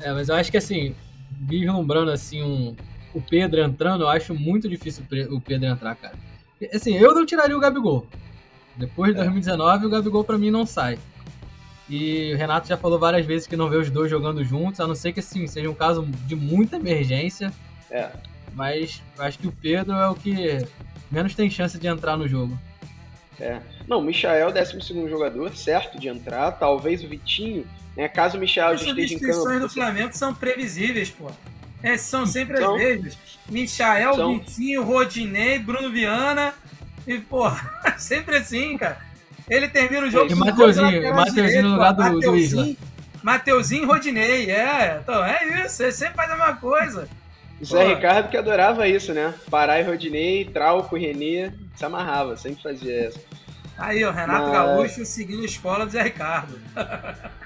É, 0.00 0.12
mas 0.12 0.28
eu 0.28 0.34
acho 0.34 0.50
que 0.50 0.56
assim, 0.56 0.94
vislumbrando 1.40 2.10
assim 2.10 2.42
um, 2.42 2.76
o 3.14 3.20
Pedro 3.20 3.60
entrando, 3.60 4.02
eu 4.04 4.08
acho 4.08 4.34
muito 4.34 4.68
difícil 4.68 5.02
o 5.04 5.06
Pe- 5.06 5.28
o 5.30 5.40
Pedro 5.40 5.66
entrar, 5.68 5.94
cara. 5.96 6.14
Assim, 6.72 6.96
eu 6.96 7.14
não 7.14 7.24
tiraria 7.26 7.56
o 7.56 7.60
Gabigol. 7.60 8.06
Depois 8.76 9.12
de 9.14 9.20
É. 9.20 9.24
2019, 9.24 9.86
o 9.86 9.90
Gabigol 9.90 10.24
pra 10.24 10.38
mim 10.38 10.50
não 10.50 10.64
sai. 10.66 10.98
E 11.88 12.32
o 12.34 12.36
Renato 12.36 12.68
já 12.68 12.76
falou 12.76 12.98
várias 12.98 13.24
vezes 13.24 13.46
que 13.46 13.56
não 13.56 13.68
vê 13.70 13.76
os 13.76 13.90
dois 13.90 14.10
jogando 14.10 14.44
juntos, 14.44 14.78
a 14.78 14.86
não 14.86 14.94
ser 14.94 15.12
que 15.12 15.20
assim, 15.20 15.46
seja 15.46 15.70
um 15.70 15.74
caso 15.74 16.02
de 16.26 16.36
muita 16.36 16.76
emergência. 16.76 17.52
É. 17.90 18.10
Mas 18.54 19.02
eu 19.16 19.24
acho 19.24 19.38
que 19.38 19.46
o 19.48 19.52
Pedro 19.52 19.94
é 19.94 20.08
o 20.08 20.14
que 20.14 20.58
menos 21.10 21.34
tem 21.34 21.48
chance 21.48 21.78
de 21.78 21.86
entrar 21.86 22.16
no 22.16 22.28
jogo. 22.28 22.58
É. 23.40 23.60
Não, 23.86 23.98
o 23.98 24.02
Michael, 24.02 24.52
12 24.52 25.08
jogador, 25.08 25.54
certo 25.56 25.98
de 25.98 26.08
entrar. 26.08 26.52
Talvez 26.52 27.02
o 27.04 27.08
Vitinho, 27.08 27.64
né? 27.96 28.08
Caso 28.08 28.36
o 28.36 28.40
Michael 28.40 28.74
As 28.74 28.80
já 28.80 28.88
esteja 28.88 29.14
em 29.14 29.18
substituições 29.18 29.54
campo. 29.60 29.68
do 29.68 29.72
Flamengo 29.74 30.10
são 30.12 30.34
previsíveis, 30.34 31.10
pô. 31.10 31.30
É, 31.82 31.96
são 31.96 32.26
sempre 32.26 32.56
São. 32.58 32.74
as 32.74 32.80
mesmas. 32.80 33.18
Michael, 33.48 34.14
São. 34.14 34.38
Vitinho, 34.38 34.82
Rodinei, 34.82 35.58
Bruno 35.58 35.90
Viana. 35.92 36.52
E, 37.06 37.18
pô, 37.18 37.44
sempre 37.96 38.36
assim, 38.38 38.76
cara. 38.76 38.98
Ele 39.48 39.68
termina 39.68 40.06
o 40.06 40.10
jogo 40.10 40.30
E 40.30 40.34
Mateuzinho, 40.34 41.02
e 41.04 41.10
Mateuzinho 41.12 41.62
no 41.62 41.70
lugar 41.72 41.92
do- 41.92 42.02
do 42.02 42.14
Mateuzinho, 42.16 42.66
Isla. 42.66 42.76
Mateuzinho 43.22 43.82
e 43.84 43.86
Rodinei, 43.86 44.50
é. 44.50 44.98
Então, 45.02 45.24
é 45.24 45.64
isso. 45.64 45.82
Ele 45.82 45.92
sempre 45.92 46.14
faz 46.14 46.30
a 46.30 46.36
mesma 46.36 46.56
coisa. 46.56 47.08
O 47.60 47.64
Zé 47.64 47.82
Pô. 47.84 47.94
Ricardo 47.94 48.28
que 48.28 48.36
adorava 48.36 48.86
isso, 48.86 49.12
né? 49.14 49.32
Pará 49.50 49.80
e 49.80 49.84
Rodinei, 49.84 50.44
Trauco 50.44 50.96
e 50.96 51.00
Renê, 51.06 51.50
se 51.74 51.84
amarrava, 51.84 52.36
sempre 52.36 52.62
fazia 52.62 53.06
essa. 53.06 53.18
Aí, 53.78 54.04
ó, 54.04 54.10
Renato 54.10 54.48
Mas- 54.48 54.52
Gaúcho 54.52 55.04
seguindo 55.04 55.42
a 55.42 55.46
escola 55.46 55.86
do 55.86 55.92
Zé 55.92 56.02
Ricardo. 56.02 56.58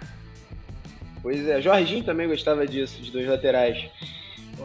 Pois 1.22 1.46
é, 1.46 1.60
Jorginho 1.60 2.02
também 2.02 2.26
gostava 2.26 2.66
disso, 2.66 3.00
de 3.00 3.12
dois 3.12 3.28
laterais. 3.28 3.84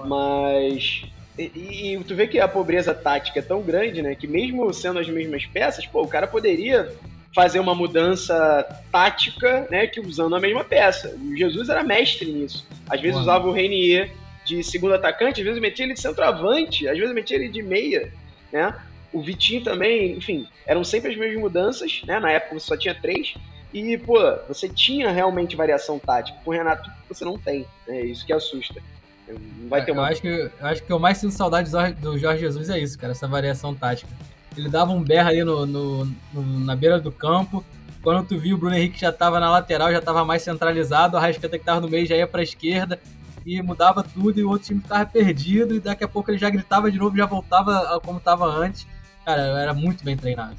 Mas. 0.05 1.03
E, 1.37 1.93
e 1.93 2.03
tu 2.03 2.15
vê 2.15 2.25
que 2.27 2.39
a 2.39 2.47
pobreza 2.47 2.95
tática 2.95 3.37
é 3.37 3.43
tão 3.43 3.61
grande, 3.61 4.01
né? 4.01 4.15
Que 4.15 4.25
mesmo 4.27 4.73
sendo 4.73 4.97
as 4.97 5.07
mesmas 5.07 5.45
peças, 5.45 5.85
pô, 5.85 6.01
o 6.01 6.07
cara 6.07 6.25
poderia 6.25 6.91
fazer 7.35 7.59
uma 7.59 7.75
mudança 7.75 8.65
tática, 8.91 9.67
né? 9.69 9.85
Que 9.85 9.99
usando 9.99 10.35
a 10.35 10.39
mesma 10.39 10.63
peça. 10.63 11.15
O 11.15 11.37
Jesus 11.37 11.69
era 11.69 11.83
mestre 11.83 12.31
nisso. 12.31 12.65
Às 12.89 12.99
vezes 12.99 13.13
Mano. 13.17 13.21
usava 13.29 13.47
o 13.47 13.51
Renier 13.51 14.09
de 14.43 14.63
segundo 14.63 14.95
atacante, 14.95 15.41
às 15.41 15.45
vezes 15.45 15.61
metia 15.61 15.85
ele 15.85 15.93
de 15.93 15.99
centroavante, 16.01 16.87
às 16.87 16.97
vezes 16.97 17.13
metia 17.13 17.37
ele 17.37 17.49
de 17.49 17.61
meia, 17.61 18.11
né? 18.51 18.73
O 19.13 19.21
Vitinho 19.21 19.63
também, 19.63 20.17
enfim, 20.17 20.47
eram 20.65 20.83
sempre 20.83 21.11
as 21.11 21.17
mesmas 21.17 21.39
mudanças, 21.41 22.01
né? 22.05 22.19
Na 22.19 22.31
época 22.31 22.59
você 22.59 22.65
só 22.67 22.77
tinha 22.77 22.93
três. 22.93 23.35
E, 23.73 23.97
pô, 23.97 24.17
você 24.47 24.67
tinha 24.69 25.11
realmente 25.11 25.55
variação 25.55 25.99
tática. 25.99 26.37
Com 26.43 26.51
o 26.51 26.53
Renato, 26.53 26.89
você 27.09 27.23
não 27.25 27.37
tem. 27.37 27.65
É 27.87 28.05
isso 28.05 28.25
que 28.25 28.33
assusta. 28.33 28.81
Não 29.27 29.69
vai 29.69 29.83
ter 29.83 29.91
eu, 29.91 29.95
uma. 29.95 30.07
acho 30.07 30.21
que, 30.21 30.27
eu 30.27 30.51
acho 30.61 30.83
que 30.83 30.91
eu 30.91 30.99
mais 30.99 31.17
sinto 31.17 31.33
saudade 31.33 31.69
do 31.99 32.17
Jorge- 32.17 32.39
Jesus 32.39 32.69
é 32.69 32.79
isso, 32.79 32.97
cara, 32.97 33.11
essa 33.11 33.27
variação 33.27 33.73
tática. 33.75 34.09
Ele 34.55 34.69
dava 34.69 34.91
um 34.91 35.03
berro 35.03 35.27
ali 35.29 35.43
no, 35.43 35.65
no- 35.65 36.05
no- 36.33 36.59
na 36.65 36.75
beira 36.75 36.99
do 36.99 37.11
campo. 37.11 37.63
Quando 38.01 38.25
tu 38.25 38.39
viu 38.39 38.55
o 38.55 38.59
Bruno 38.59 38.75
Henrique 38.75 38.99
já 38.99 39.11
tava 39.11 39.39
na 39.39 39.49
lateral, 39.51 39.91
já 39.91 40.01
tava 40.01 40.23
mais 40.23 40.41
centralizado, 40.41 41.15
o 41.15 41.19
Arrascaeta 41.19 41.59
que 41.59 41.65
tava 41.65 41.81
no 41.81 41.89
meio 41.89 42.05
já 42.05 42.15
ia 42.15 42.25
pra 42.27 42.41
esquerda 42.41 42.99
e 43.45 43.61
mudava 43.61 44.01
tudo 44.01 44.39
e 44.39 44.43
o 44.43 44.49
outro 44.49 44.67
time 44.67 44.81
ficava 44.81 45.05
perdido 45.05 45.75
e 45.75 45.79
daqui 45.79 46.03
a 46.03 46.07
pouco 46.07 46.31
ele 46.31 46.37
já 46.37 46.49
gritava 46.49 46.89
de 46.89 46.97
novo, 46.97 47.17
já 47.17 47.25
voltava 47.25 47.95
a 47.95 47.99
como 47.99 48.19
tava 48.19 48.45
antes. 48.45 48.87
Cara, 49.27 49.41
era 49.59 49.73
muito 49.73 50.05
bem 50.05 50.15
treinado. 50.15 50.55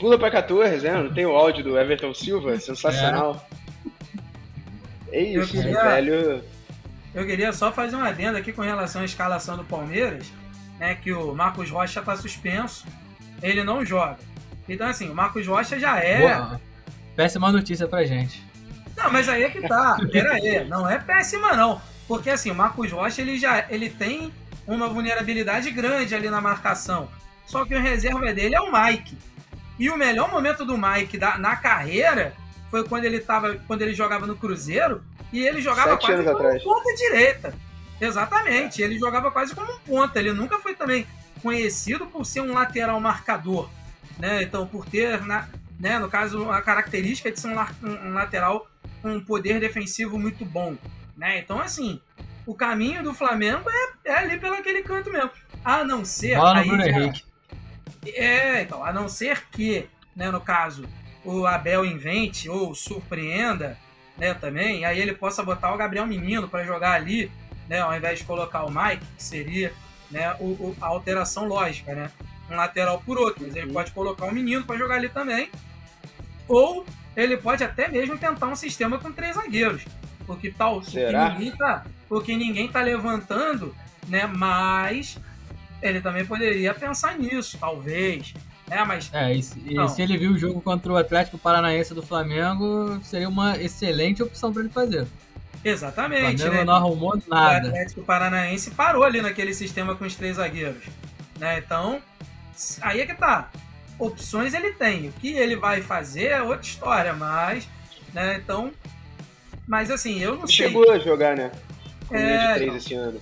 Pula 0.00 0.18
pra 0.18 0.32
14, 0.32 0.84
né? 0.84 1.00
Não 1.00 1.14
tem 1.14 1.24
o 1.26 1.30
áudio 1.30 1.62
do 1.62 1.78
Everton 1.78 2.12
Silva? 2.12 2.58
Sensacional. 2.58 3.46
É, 5.12 5.22
Eu 5.36 5.42
isso, 5.44 5.52
queria- 5.52 5.80
velho. 5.80 6.44
Eu 7.14 7.24
queria 7.24 7.52
só 7.52 7.70
fazer 7.70 7.94
um 7.94 8.02
adendo 8.02 8.36
aqui 8.36 8.52
com 8.52 8.62
relação 8.62 9.02
à 9.02 9.04
escalação 9.04 9.56
do 9.56 9.62
Palmeiras, 9.62 10.26
né? 10.80 10.96
Que 10.96 11.12
o 11.12 11.32
Marcos 11.36 11.70
Rocha 11.70 12.02
tá 12.02 12.16
suspenso, 12.16 12.84
ele 13.40 13.62
não 13.62 13.84
joga. 13.86 14.16
Então, 14.68 14.88
assim, 14.88 15.08
o 15.08 15.14
Marcos 15.14 15.46
Rocha 15.46 15.78
já 15.78 15.96
é. 16.00 16.18
Boa. 16.18 16.60
Péssima 17.14 17.52
notícia 17.52 17.86
pra 17.86 18.02
gente. 18.04 18.44
Não, 18.96 19.08
mas 19.12 19.28
aí 19.28 19.44
é 19.44 19.50
que 19.50 19.60
tá. 19.68 19.98
Pera 20.10 20.32
aí, 20.32 20.64
não 20.64 20.90
é 20.90 20.98
péssima 20.98 21.54
não. 21.54 21.80
Porque 22.08 22.28
assim, 22.30 22.50
o 22.50 22.56
Marcos 22.56 22.90
Rocha 22.90 23.20
ele 23.22 23.38
já 23.38 23.66
ele 23.70 23.88
tem 23.88 24.32
uma 24.66 24.88
vulnerabilidade 24.88 25.70
grande 25.70 26.12
ali 26.12 26.28
na 26.28 26.40
marcação. 26.40 27.08
Só 27.50 27.64
que 27.64 27.74
o 27.74 27.80
reserva 27.80 28.32
dele 28.32 28.54
é 28.54 28.60
o 28.60 28.70
Mike. 28.72 29.18
E 29.76 29.90
o 29.90 29.96
melhor 29.96 30.30
momento 30.30 30.64
do 30.64 30.78
Mike 30.78 31.18
da- 31.18 31.36
na 31.36 31.56
carreira 31.56 32.32
foi 32.70 32.86
quando 32.86 33.04
ele 33.06 33.18
tava, 33.18 33.56
quando 33.66 33.82
ele 33.82 33.92
jogava 33.92 34.24
no 34.24 34.36
Cruzeiro 34.36 35.02
e 35.32 35.40
ele 35.44 35.60
jogava 35.60 35.90
Sete 35.92 36.06
quase 36.06 36.22
como 36.22 36.36
atrás. 36.36 36.62
ponta 36.62 36.94
direita. 36.94 37.54
Exatamente, 38.00 38.80
ele 38.80 38.98
jogava 38.98 39.30
quase 39.30 39.54
como 39.54 39.72
um 39.72 39.78
ponta. 39.80 40.18
Ele 40.18 40.32
nunca 40.32 40.58
foi 40.60 40.74
também 40.74 41.06
conhecido 41.42 42.06
por 42.06 42.24
ser 42.24 42.40
um 42.40 42.52
lateral 42.54 43.00
marcador, 43.00 43.68
né? 44.18 44.42
Então, 44.42 44.66
por 44.66 44.86
ter, 44.86 45.20
na, 45.26 45.48
né, 45.78 45.98
no 45.98 46.08
caso, 46.08 46.50
a 46.50 46.62
característica 46.62 47.30
de 47.32 47.40
ser 47.40 47.48
um, 47.48 47.58
um- 47.82 48.08
um 48.10 48.14
lateral 48.14 48.68
com 49.02 49.12
um 49.14 49.20
poder 49.24 49.58
defensivo 49.58 50.18
muito 50.18 50.44
bom, 50.44 50.76
né? 51.16 51.38
Então, 51.38 51.60
assim, 51.60 52.00
o 52.46 52.54
caminho 52.54 53.02
do 53.02 53.12
Flamengo 53.12 53.68
é, 53.68 54.10
é 54.10 54.18
ali 54.18 54.38
pelo 54.38 54.54
aquele 54.54 54.82
canto 54.82 55.10
mesmo. 55.10 55.30
A 55.64 55.82
não 55.84 56.04
ser. 56.04 56.36
Bola 56.36 56.54
no 56.54 56.60
aí 56.60 56.68
Bruno 56.68 56.84
já- 56.84 56.90
Henrique. 56.90 57.29
É, 58.06 58.62
então, 58.62 58.84
a 58.84 58.92
não 58.92 59.08
ser 59.08 59.44
que, 59.50 59.86
né, 60.16 60.30
no 60.30 60.40
caso, 60.40 60.84
o 61.24 61.46
Abel 61.46 61.84
invente 61.84 62.48
ou 62.48 62.74
surpreenda, 62.74 63.76
né, 64.16 64.34
também, 64.34 64.84
aí 64.84 65.00
ele 65.00 65.14
possa 65.14 65.42
botar 65.42 65.72
o 65.74 65.76
Gabriel 65.76 66.06
Menino 66.06 66.48
para 66.48 66.64
jogar 66.64 66.92
ali, 66.92 67.30
né, 67.68 67.80
ao 67.80 67.94
invés 67.94 68.18
de 68.18 68.24
colocar 68.24 68.64
o 68.64 68.70
Mike, 68.70 69.04
que 69.16 69.22
seria, 69.22 69.72
né, 70.10 70.34
o, 70.40 70.44
o- 70.46 70.76
a 70.80 70.86
alteração 70.86 71.44
lógica, 71.46 71.94
né, 71.94 72.10
um 72.50 72.56
lateral 72.56 73.00
por 73.04 73.18
outro, 73.18 73.44
mas 73.46 73.54
ele 73.54 73.72
pode 73.72 73.92
colocar 73.92 74.26
o 74.26 74.32
Menino 74.32 74.64
para 74.64 74.76
jogar 74.76 74.96
ali 74.96 75.08
também, 75.08 75.50
ou 76.48 76.84
ele 77.16 77.36
pode 77.36 77.62
até 77.62 77.88
mesmo 77.88 78.16
tentar 78.18 78.46
um 78.46 78.56
sistema 78.56 78.98
com 78.98 79.12
três 79.12 79.36
zagueiros, 79.36 79.84
porque 80.26 80.50
tal, 80.50 80.80
porque 80.80 81.12
ninguém 81.34 81.56
tá, 81.56 81.84
ninguém 82.36 82.68
tá 82.68 82.80
levantando, 82.82 83.74
né, 84.08 84.26
mas 84.26 85.18
ele 85.82 86.00
também 86.00 86.24
poderia 86.24 86.72
pensar 86.74 87.18
nisso, 87.18 87.56
talvez. 87.58 88.34
Né? 88.68 88.84
Mas 88.84 89.10
É, 89.12 89.32
e, 89.34 89.42
se- 89.42 89.58
e 89.66 89.88
se 89.88 90.00
ele 90.02 90.16
viu 90.16 90.32
o 90.32 90.38
jogo 90.38 90.60
contra 90.60 90.92
o 90.92 90.96
Atlético 90.96 91.36
Paranaense 91.38 91.92
do 91.94 92.02
Flamengo, 92.02 93.00
seria 93.02 93.28
uma 93.28 93.56
excelente 93.58 94.22
opção 94.22 94.52
pra 94.52 94.62
ele 94.62 94.70
fazer. 94.70 95.02
O 95.02 95.08
exatamente, 95.68 96.40
Flamengo 96.42 96.56
né? 96.58 96.64
não 96.64 96.74
arrumou 96.74 97.14
O 97.16 97.22
nada. 97.28 97.68
Atlético 97.68 98.02
Paranaense 98.02 98.70
parou 98.70 99.02
ali 99.04 99.20
naquele 99.20 99.52
sistema 99.52 99.94
com 99.94 100.04
os 100.04 100.14
três 100.14 100.36
zagueiros. 100.36 100.84
Né? 101.38 101.58
Então, 101.58 102.00
aí 102.80 103.00
é 103.00 103.06
que 103.06 103.14
tá. 103.14 103.50
Opções 103.98 104.54
ele 104.54 104.72
tem. 104.72 105.08
O 105.08 105.12
que 105.12 105.32
ele 105.34 105.56
vai 105.56 105.82
fazer 105.82 106.26
é 106.28 106.40
outra 106.42 106.62
história, 106.66 107.12
mas. 107.12 107.68
Né? 108.14 108.40
Então. 108.42 108.70
Mas 109.66 109.90
assim, 109.90 110.18
eu 110.20 110.36
não 110.36 110.46
sei. 110.46 110.66
Chegou 110.68 110.90
a 110.90 110.98
jogar, 110.98 111.36
né? 111.36 111.50
Com 112.08 112.16
É, 112.16 112.48
de 112.48 112.54
três 112.54 112.74
esse 112.76 112.94
ano. 112.94 113.20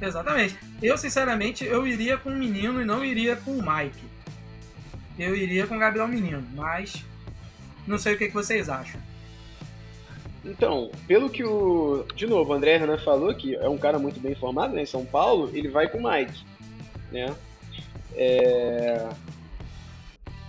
Exatamente. 0.00 0.56
Eu, 0.82 0.96
sinceramente, 0.96 1.64
eu 1.64 1.86
iria 1.86 2.16
com 2.16 2.30
o 2.30 2.36
menino 2.36 2.80
e 2.80 2.84
não 2.84 3.04
iria 3.04 3.36
com 3.36 3.52
o 3.52 3.62
Mike. 3.62 4.06
Eu 5.18 5.34
iria 5.34 5.66
com 5.66 5.76
o 5.76 5.78
Gabriel 5.78 6.06
Menino, 6.06 6.44
mas 6.54 7.04
não 7.86 7.98
sei 7.98 8.14
o 8.14 8.18
que, 8.18 8.28
que 8.28 8.34
vocês 8.34 8.68
acham. 8.68 9.00
Então, 10.44 10.90
pelo 11.08 11.28
que 11.28 11.42
o. 11.42 12.06
De 12.14 12.26
novo, 12.26 12.52
o 12.52 12.54
André 12.54 12.76
Renan 12.76 12.98
falou, 12.98 13.34
que 13.34 13.56
é 13.56 13.68
um 13.68 13.76
cara 13.76 13.98
muito 13.98 14.20
bem 14.20 14.32
informado, 14.32 14.74
né? 14.74 14.82
Em 14.82 14.86
São 14.86 15.04
Paulo, 15.04 15.50
ele 15.52 15.68
vai 15.68 15.88
com 15.88 15.98
o 15.98 16.10
Mike. 16.10 16.44
Né? 17.10 17.34
É, 18.14 19.08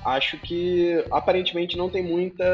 Acho 0.04 0.38
que 0.38 1.04
aparentemente 1.12 1.78
não 1.78 1.90
tem 1.90 2.02
muita 2.02 2.46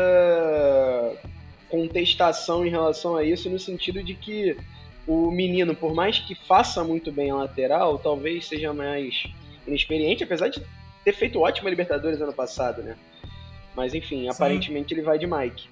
contestação 1.70 2.66
em 2.66 2.70
relação 2.70 3.16
a 3.16 3.24
isso, 3.24 3.50
no 3.50 3.60
sentido 3.60 4.04
de 4.04 4.16
que 4.16 4.58
o 5.08 5.30
menino, 5.32 5.76
por 5.76 5.94
mais 5.94 6.20
que 6.20 6.34
faça 6.36 6.84
muito 6.84 7.12
bem 7.12 7.30
a 7.32 7.36
lateral, 7.36 7.98
talvez 8.00 8.48
seja 8.48 8.74
mais 8.74 9.24
inexperiente, 9.68 10.24
apesar 10.24 10.48
de 10.50 10.62
ter 11.04 11.14
feito 11.14 11.40
ótima 11.40 11.70
Libertadores 11.70 12.20
ano 12.22 12.34
passado, 12.34 12.82
né? 12.82 12.96
Mas 13.76 13.94
enfim, 13.94 14.28
aparentemente 14.28 14.94
ele 14.94 15.02
vai 15.02 15.18
de 15.20 15.28
Mike. 15.28 15.68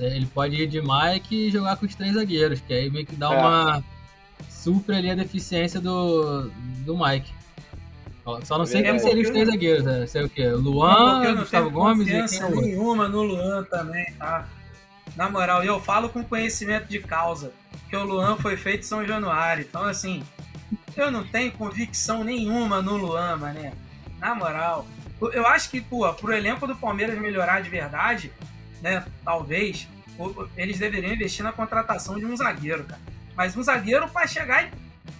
Ele 0.00 0.26
pode 0.26 0.54
ir 0.62 0.66
de 0.66 0.80
Mike 0.80 1.34
e 1.48 1.50
jogar 1.50 1.76
com 1.76 1.84
os 1.86 1.94
três 1.94 2.14
zagueiros, 2.14 2.60
que 2.60 2.72
aí 2.72 2.90
meio 2.90 3.04
que 3.06 3.16
dá 3.16 3.32
É. 3.32 3.38
uma. 3.38 3.84
supra 4.48 4.96
ali 4.96 5.10
a 5.10 5.14
deficiência 5.14 5.80
do, 5.80 6.50
do 6.86 6.96
Mike. 6.96 7.30
Só 8.44 8.56
não 8.56 8.64
sei 8.64 8.82
quem 8.82 8.92
Verdade. 8.92 9.02
seriam 9.02 9.22
os 9.22 9.28
É, 9.28 9.32
três 9.32 9.48
zagueiros, 9.48 9.84
né? 9.84 10.06
Sei 10.06 10.22
o 10.24 10.28
quê? 10.30 10.48
Luan, 10.48 11.22
não 11.24 11.36
Gustavo 11.40 11.70
Gomes 11.70 12.08
e 12.08 12.10
quem 12.10 12.40
é 12.40 12.50
nenhuma 12.50 13.06
no 13.08 13.22
Luan 13.22 13.62
também, 13.64 14.06
tá? 14.14 14.48
Na 15.16 15.30
moral, 15.30 15.62
e 15.62 15.66
eu 15.66 15.80
falo 15.80 16.08
com 16.08 16.24
conhecimento 16.24 16.88
de 16.88 16.98
causa, 16.98 17.52
que 17.88 17.96
o 17.96 18.02
Luan 18.04 18.36
foi 18.36 18.56
feito 18.56 18.80
em 18.80 18.84
São 18.88 19.06
Januário. 19.06 19.64
Então, 19.68 19.84
assim, 19.84 20.24
eu 20.96 21.10
não 21.10 21.24
tenho 21.24 21.52
convicção 21.52 22.24
nenhuma 22.24 22.82
no 22.82 22.96
Luan, 22.96 23.36
mané. 23.36 23.72
Na 24.18 24.34
moral. 24.34 24.86
Eu 25.32 25.46
acho 25.46 25.70
que, 25.70 25.80
pô, 25.80 26.12
pro 26.14 26.32
elenco 26.32 26.66
do 26.66 26.74
Palmeiras 26.74 27.18
melhorar 27.18 27.60
de 27.60 27.70
verdade, 27.70 28.32
né, 28.82 29.04
talvez, 29.24 29.88
eles 30.56 30.78
deveriam 30.78 31.12
investir 31.12 31.44
na 31.44 31.52
contratação 31.52 32.18
de 32.18 32.26
um 32.26 32.36
zagueiro, 32.36 32.84
cara. 32.84 33.00
Mas 33.36 33.56
um 33.56 33.62
zagueiro 33.62 34.08
pra 34.08 34.26
chegar 34.26 34.64
e, 34.64 34.70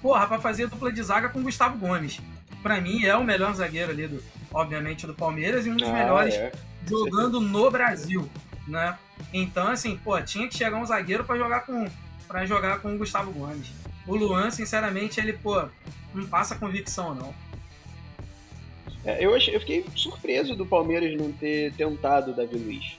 porra, 0.03 0.27
pra 0.27 0.39
fazer 0.39 0.67
dupla 0.67 0.93
de 0.93 1.03
zaga 1.03 1.29
com 1.29 1.39
o 1.39 1.43
Gustavo 1.43 1.79
Gomes. 1.79 2.21
Pra 2.63 2.81
mim, 2.81 3.05
é 3.05 3.17
o 3.17 3.25
melhor 3.25 3.55
zagueiro 3.55 3.93
ali, 3.93 4.09
do, 4.09 4.23
obviamente, 4.53 5.07
do 5.07 5.15
Palmeiras 5.15 5.67
e 5.67 5.71
um 5.71 5.77
dos 5.77 5.89
Ah, 5.89 5.93
melhores 5.93 6.35
é. 6.35 6.53
jogando 6.87 7.41
no 7.41 7.71
Brasil, 7.71 8.29
né? 8.67 8.99
Então, 9.33 9.69
assim, 9.69 9.97
pô, 9.97 10.21
tinha 10.23 10.49
que 10.49 10.57
chegar 10.57 10.77
um 10.77 10.87
zagueiro 10.87 11.25
pra 11.25 11.37
jogar 11.37 11.61
com 11.61 11.87
para 12.27 12.47
jogar 12.47 12.81
com 12.81 12.95
o 12.95 12.99
Gustavo 12.99 13.31
Gomes. 13.33 13.71
O 14.07 14.15
Luan, 14.17 14.51
sinceramente, 14.51 15.21
ele, 15.21 15.35
pô, 15.35 15.69
não 16.15 16.27
passa 16.27 16.55
convicção, 16.57 17.15
não. 17.15 17.35
É, 19.05 19.25
eu, 19.25 19.35
achei- 19.35 19.55
eu 19.55 19.61
fiquei 19.61 19.85
surpreso 19.95 20.57
do 20.57 20.65
Palmeiras 20.65 21.15
não 21.17 21.31
ter 21.33 21.73
tentado 21.75 22.31
o 22.31 22.35
Davi 22.35 22.57
Luiz. 22.57 22.99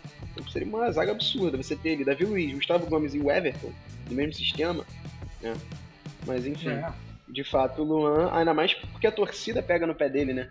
Seria 0.52 0.68
uma 0.68 0.92
zaga 0.92 1.12
absurda 1.12 1.58
você 1.58 1.76
ter 1.76 1.90
ele, 1.90 2.06
Davi 2.06 2.26
Luiz, 2.26 2.54
Gustavo 2.54 2.86
Gomes 2.86 3.14
e 3.16 3.20
o 3.20 3.32
Everton, 3.32 3.72
no 4.10 4.16
mesmo 4.16 4.34
sistema, 4.34 4.86
né? 5.42 5.56
Mas 6.28 6.46
enfim, 6.46 6.70
É. 6.70 6.92
de 7.28 7.44
fato 7.44 7.82
o 7.82 7.86
Luan, 7.86 8.30
ainda 8.34 8.54
mais 8.54 8.74
porque 8.74 9.08
a 9.08 9.12
torcida 9.12 9.64
pega 9.64 9.88
no 9.88 9.96
pé 9.96 10.08
dele, 10.10 10.34
né? 10.34 10.50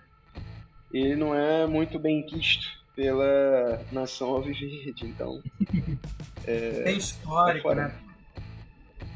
Ele 0.93 1.15
não 1.17 1.35
é 1.35 1.67
muito 1.67 1.99
bem 1.99 2.23
quisto 2.23 2.67
pela 2.95 3.81
nação 3.93 4.29
alviverde, 4.29 5.07
então. 5.07 5.43
Tem 6.85 6.97
histórico, 6.97 7.71
é 7.73 7.75
né? 7.75 7.95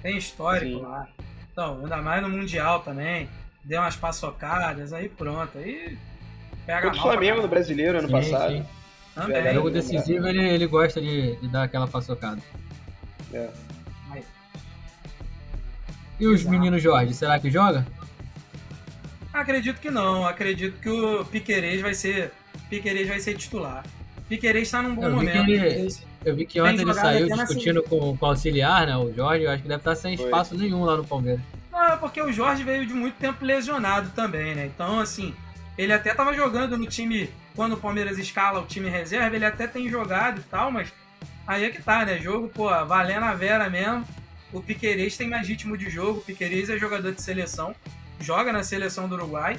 Tem 0.02 0.16
histórico 0.16 0.78
Sim. 0.78 0.82
lá. 0.82 1.08
Então, 1.52 1.80
ainda 1.82 1.96
mais 1.98 2.22
no 2.22 2.28
Mundial 2.28 2.80
também. 2.80 3.28
Deu 3.64 3.80
umas 3.80 3.96
paçocadas, 3.96 4.92
aí 4.92 5.08
pronto. 5.08 5.58
Aí 5.58 5.98
pega 6.64 6.82
Contra 6.88 6.98
o 6.98 7.02
Flamengo 7.02 7.42
no 7.42 7.48
brasileiro 7.48 7.98
ano 7.98 8.06
Sim, 8.06 8.12
passado. 8.12 8.52
sim. 8.52 8.64
Também. 9.14 9.32
Verdade. 9.32 9.54
Jogo 9.56 9.70
decisivo 9.70 10.28
ele, 10.28 10.48
ele 10.48 10.66
gosta 10.66 11.00
de, 11.00 11.36
de 11.36 11.48
dar 11.48 11.64
aquela 11.64 11.88
paçocada. 11.88 12.40
É. 13.32 13.50
Aí. 14.12 14.24
E 16.20 16.26
os 16.26 16.40
Exato. 16.40 16.50
meninos 16.50 16.82
Jorge, 16.82 17.12
será 17.12 17.38
que 17.38 17.50
joga? 17.50 17.84
Acredito 19.32 19.80
que 19.80 19.90
não. 19.90 20.24
Acredito 20.26 20.80
que 20.80 20.88
o 20.88 21.24
Piquerez 21.24 21.80
vai 21.80 21.94
ser. 21.94 22.32
Piquerez 22.68 23.08
vai 23.08 23.20
ser 23.20 23.34
titular. 23.36 23.84
Piquerez 24.28 24.70
tá 24.70 24.82
num 24.82 24.94
bom 24.94 25.04
Eu 25.04 25.10
vi 25.10 25.26
momento. 25.26 25.48
ele- 25.50 25.94
Eu 26.24 26.34
vi 26.36 26.44
que 26.44 26.54
Tem 26.54 26.62
ontem 26.62 26.82
ele 26.82 26.92
saiu 26.94 27.28
discutindo 27.28 27.82
com, 27.84 28.16
com 28.16 28.26
o 28.26 28.28
auxiliar, 28.28 28.86
né? 28.86 28.96
O 28.96 29.12
Jorge, 29.14 29.44
eu 29.44 29.50
acho 29.50 29.62
que 29.62 29.68
deve 29.68 29.80
estar 29.80 29.94
sem 29.94 30.16
Foi. 30.16 30.26
espaço 30.26 30.56
nenhum 30.56 30.84
lá 30.84 30.96
no 30.96 31.04
Palmeiras. 31.04 31.40
Não, 31.72 31.84
é 31.92 31.96
porque 31.96 32.20
o 32.20 32.32
Jorge 32.32 32.64
veio 32.64 32.84
de 32.84 32.92
muito 32.92 33.14
tempo 33.14 33.44
lesionado 33.44 34.10
também, 34.10 34.54
né? 34.54 34.66
Então, 34.66 34.98
assim, 34.98 35.32
ele 35.78 35.92
até 35.92 36.12
tava 36.12 36.34
jogando 36.34 36.76
no 36.76 36.86
time, 36.86 37.30
quando 37.54 37.74
o 37.74 37.76
Palmeiras 37.76 38.18
escala 38.18 38.60
o 38.60 38.66
time 38.66 38.90
reserva, 38.90 39.34
ele 39.36 39.44
até 39.44 39.66
tem 39.66 39.88
jogado 39.88 40.40
e 40.40 40.44
tal, 40.44 40.70
mas 40.72 40.92
aí 41.46 41.64
é 41.64 41.70
que 41.70 41.80
tá, 41.80 42.04
né? 42.04 42.18
Jogo, 42.18 42.48
pô, 42.48 42.68
valendo 42.84 43.24
a 43.24 43.34
vera 43.34 43.70
mesmo. 43.70 44.04
O 44.52 44.60
Piquerez 44.60 45.16
tem 45.16 45.28
mais 45.28 45.46
ritmo 45.46 45.78
de 45.78 45.88
jogo, 45.88 46.18
o 46.18 46.22
Piquerez 46.22 46.68
é 46.68 46.76
jogador 46.76 47.12
de 47.12 47.22
seleção, 47.22 47.74
joga 48.20 48.52
na 48.52 48.64
seleção 48.64 49.08
do 49.08 49.14
Uruguai, 49.14 49.58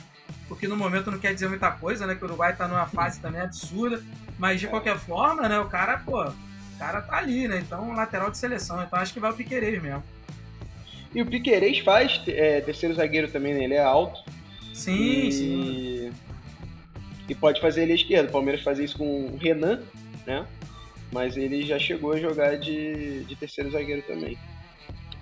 o 0.50 0.56
que 0.56 0.68
no 0.68 0.76
momento 0.76 1.12
não 1.12 1.20
quer 1.20 1.34
dizer 1.34 1.48
muita 1.48 1.72
coisa, 1.72 2.08
né? 2.08 2.16
Que 2.16 2.24
o 2.24 2.28
Uruguai 2.28 2.56
tá 2.56 2.68
numa 2.68 2.88
fase 2.88 3.20
também 3.20 3.42
absurda, 3.42 4.02
mas 4.38 4.60
de 4.60 4.68
qualquer 4.68 4.98
forma, 4.98 5.48
né? 5.48 5.60
O 5.60 5.66
cara, 5.66 5.98
pô, 6.00 6.24
o 6.24 6.80
cara 6.80 7.02
tá 7.02 7.18
ali, 7.18 7.48
né? 7.48 7.60
Então, 7.60 7.94
lateral 7.94 8.32
de 8.32 8.38
seleção, 8.38 8.82
então 8.84 9.00
acho 9.00 9.14
que 9.14 9.20
vai 9.20 9.32
o 9.32 9.36
Piquerez 9.36 9.82
mesmo. 9.82 10.04
E 11.14 11.22
o 11.22 11.26
Piquerez 11.26 11.80
faz 11.80 12.22
é, 12.28 12.62
terceiro 12.62 12.96
zagueiro 12.96 13.30
também, 13.30 13.54
né? 13.54 13.64
Ele 13.64 13.74
é 13.74 13.84
alto. 13.84 14.20
Sim, 14.74 15.28
e... 15.28 15.32
sim. 15.32 16.14
E 17.28 17.36
pode 17.36 17.62
fazer 17.62 17.84
ele 17.84 17.92
à 17.92 17.96
esquerda. 17.96 18.30
O 18.30 18.32
Palmeiras 18.32 18.64
fazia 18.64 18.86
isso 18.86 18.98
com 18.98 19.28
o 19.28 19.38
Renan, 19.38 19.82
né? 20.26 20.46
Mas 21.12 21.38
ele 21.38 21.66
já 21.66 21.78
chegou 21.78 22.14
a 22.14 22.20
jogar 22.20 22.58
de, 22.58 23.24
de 23.24 23.36
terceiro 23.36 23.72
zagueiro 23.72 24.02
também. 24.04 24.38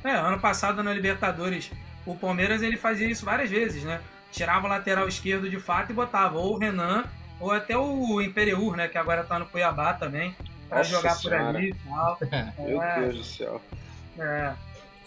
É, 0.03 0.11
ano 0.11 0.39
passado 0.39 0.83
na 0.83 0.93
Libertadores, 0.93 1.69
o 2.05 2.15
Palmeiras 2.15 2.61
ele 2.61 2.77
fazia 2.77 3.07
isso 3.07 3.25
várias 3.25 3.49
vezes, 3.49 3.83
né? 3.83 3.99
Tirava 4.31 4.67
o 4.67 4.69
lateral 4.69 5.07
esquerdo 5.07 5.49
de 5.49 5.59
fato 5.59 5.91
e 5.91 5.95
botava 5.95 6.37
ou 6.37 6.53
o 6.55 6.57
Renan 6.57 7.05
ou 7.39 7.51
até 7.51 7.77
o 7.77 8.21
Imperiur, 8.21 8.75
né? 8.75 8.87
Que 8.87 8.97
agora 8.97 9.23
tá 9.23 9.37
no 9.39 9.45
Cuiabá 9.45 9.93
também, 9.93 10.35
pra 10.69 10.79
Nossa 10.79 10.89
jogar 10.89 11.13
por 11.15 11.21
Senhora. 11.29 11.49
ali 11.49 11.69
e 11.69 11.73
tal. 11.75 12.17
Meu 12.59 12.81
É, 12.81 12.99
Deus 13.01 13.15
do 13.17 13.23
céu. 13.23 13.61
é. 14.19 14.53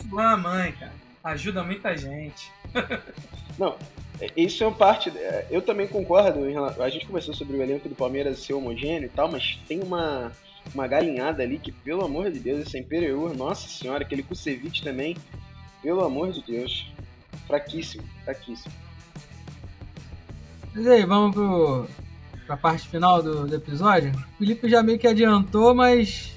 Boa 0.05 0.37
mãe, 0.37 0.73
cara. 0.73 0.93
Ajuda 1.23 1.63
muita 1.63 1.95
gente. 1.97 2.51
Não, 3.59 3.77
é, 4.21 4.29
isso 4.37 4.65
é 4.65 4.67
uma 4.67 4.77
parte. 4.77 5.11
é, 5.11 5.47
Eu 5.51 5.61
também 5.61 5.87
concordo. 5.87 6.41
A 6.83 6.89
gente 6.89 7.05
conversou 7.07 7.35
sobre 7.35 7.57
o 7.57 7.63
elenco 7.63 7.89
do 7.89 7.95
Palmeiras 7.95 8.39
ser 8.39 8.55
homogêneo 8.55 9.05
e 9.07 9.11
tal, 9.11 9.31
mas 9.31 9.59
tem 9.69 9.83
uma, 9.83 10.33
uma 10.75 10.87
galinhada 10.87 11.43
ali 11.43 11.59
que, 11.59 11.71
pelo 11.71 12.03
amor 12.05 12.31
de 12.31 12.39
Deus, 12.39 12.67
esse 12.67 12.79
Imperiur, 12.79 13.37
nossa 13.37 13.69
senhora, 13.69 14.03
aquele 14.03 14.23
Kusevich 14.23 14.83
também, 14.83 15.15
pelo 15.83 16.03
amor 16.03 16.33
de 16.33 16.43
Deus. 16.43 16.91
Fraquíssimo, 17.47 18.05
fraquíssimo. 18.25 18.73
Mas 20.75 20.87
aí, 20.87 21.05
vamos 21.05 21.35
pro, 21.35 21.87
pra 22.47 22.57
parte 22.57 22.89
final 22.89 23.23
do, 23.23 23.47
do 23.47 23.55
episódio. 23.55 24.13
O 24.13 24.39
Felipe 24.39 24.69
já 24.69 24.83
meio 24.83 24.99
que 24.99 25.07
adiantou, 25.09 25.75
mas. 25.75 26.35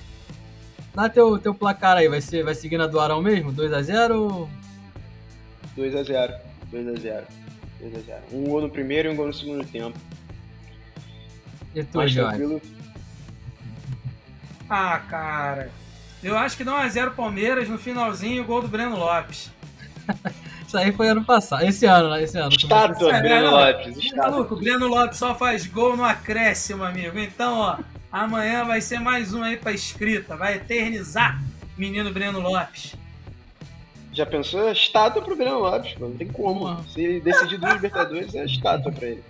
Dá 0.94 1.10
teu, 1.10 1.40
teu 1.40 1.54
placar 1.56 1.98
aí, 1.98 2.08
vai, 2.08 2.22
ser, 2.22 2.44
vai 2.44 2.54
seguir 2.54 2.78
na 2.78 2.86
do 2.88 3.00
Arão 3.00 3.22
mesmo? 3.22 3.52
2x0 3.52 4.12
ou. 4.16 4.50
2x0. 5.78 6.36
2x0. 6.72 7.24
2x0. 7.82 8.20
Um 8.32 8.44
gol 8.46 8.62
no 8.62 8.70
primeiro 8.70 9.10
e 9.10 9.12
um 9.12 9.16
gol 9.16 9.28
no 9.28 9.34
segundo 9.34 9.66
tempo. 9.66 9.98
E 11.76 11.84
tu, 11.84 11.98
Mais 11.98 12.12
Jorge? 12.12 12.38
tranquilo. 12.38 12.62
Ah, 14.70 14.98
cara. 14.98 15.70
Eu 16.24 16.36
acho 16.38 16.56
que 16.58 16.64
dá 16.64 16.84
1x0 16.84 17.12
Palmeiras 17.14 17.68
no 17.70 17.78
finalzinho, 17.78 18.46
gol 18.46 18.62
do 18.62 18.68
Breno 18.68 18.96
Lopes. 18.98 19.52
Isso 20.74 20.78
aí 20.80 20.92
foi 20.92 21.08
ano 21.08 21.24
passado. 21.24 21.64
Esse 21.64 21.86
ano, 21.86 22.10
né? 22.10 22.24
Esse 22.24 22.36
ano. 22.36 22.50
Estátua, 22.52 23.16
É, 23.16 23.22
Breno. 23.22 23.52
Lopes. 23.52 23.94
Tá 23.94 24.00
Estátua. 24.00 24.32
maluco? 24.32 24.56
O 24.56 24.58
Breno 24.58 24.88
Lopes 24.88 25.20
só 25.20 25.36
faz 25.36 25.68
gol 25.68 25.96
no 25.96 26.04
acréscimo, 26.04 26.84
amigo. 26.84 27.20
Então, 27.20 27.60
ó, 27.60 27.78
amanhã 28.12 28.66
vai 28.66 28.82
ser 28.82 29.00
mais 29.00 29.36
um 29.36 29.44
aí 29.44 29.56
pra 29.56 29.72
escrita. 29.72 30.36
Vai 30.36 30.56
eternizar 30.56 31.40
menino 31.78 32.12
Breno 32.12 32.40
Lopes. 32.40 32.96
Já 34.14 34.26
pensou? 34.26 34.72
Estátua 34.72 35.22
pro 35.22 35.36
Breno 35.36 35.60
Lopes, 35.60 35.94
pô. 35.94 36.08
Não 36.08 36.18
tem 36.18 36.28
como. 36.28 36.62
Porra. 36.62 36.84
Se 36.92 37.20
decidir 37.20 37.60
dos 37.60 37.74
Libertadores, 37.74 38.34
é 38.34 38.44
estátua 38.46 38.92
pra 38.92 39.08
ele. 39.08 39.24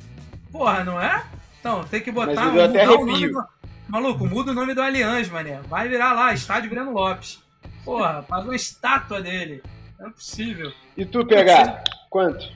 Porra, 0.49 0.85
não 0.85 1.01
é? 1.01 1.25
Então, 1.59 1.83
tem 1.83 1.99
que 1.99 2.09
botar. 2.11 2.35
Mas 2.35 2.53
deu 2.53 2.63
até 2.63 2.83
arrepio. 2.85 3.33
do... 3.33 3.43
Maluco, 3.89 4.25
muda 4.25 4.51
o 4.51 4.55
nome 4.55 4.73
do 4.73 4.81
Allianz, 4.81 5.27
mané. 5.29 5.59
Vai 5.67 5.89
virar 5.89 6.13
lá, 6.13 6.33
estádio 6.33 6.69
Breno 6.69 6.93
Lopes. 6.93 7.43
Porra, 7.83 8.23
faz 8.29 8.45
uma 8.45 8.55
estátua 8.55 9.21
dele. 9.21 9.61
Não 10.03 10.09
é 10.09 10.11
possível. 10.11 10.73
E 10.97 11.05
tu, 11.05 11.25
PH? 11.25 11.81
Quanto? 12.09 12.51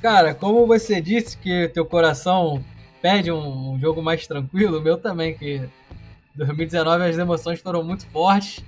Cara, 0.00 0.34
como 0.34 0.66
você 0.66 0.98
disse 0.98 1.36
que 1.36 1.68
teu 1.68 1.84
coração 1.84 2.64
pede 3.02 3.30
um, 3.30 3.74
um 3.74 3.78
jogo 3.78 4.02
mais 4.02 4.26
tranquilo, 4.26 4.78
o 4.78 4.80
meu 4.80 4.96
também, 4.96 5.36
que 5.36 5.60
2019 6.34 7.04
as 7.04 7.18
emoções 7.18 7.60
foram 7.60 7.84
muito 7.84 8.06
fortes. 8.06 8.64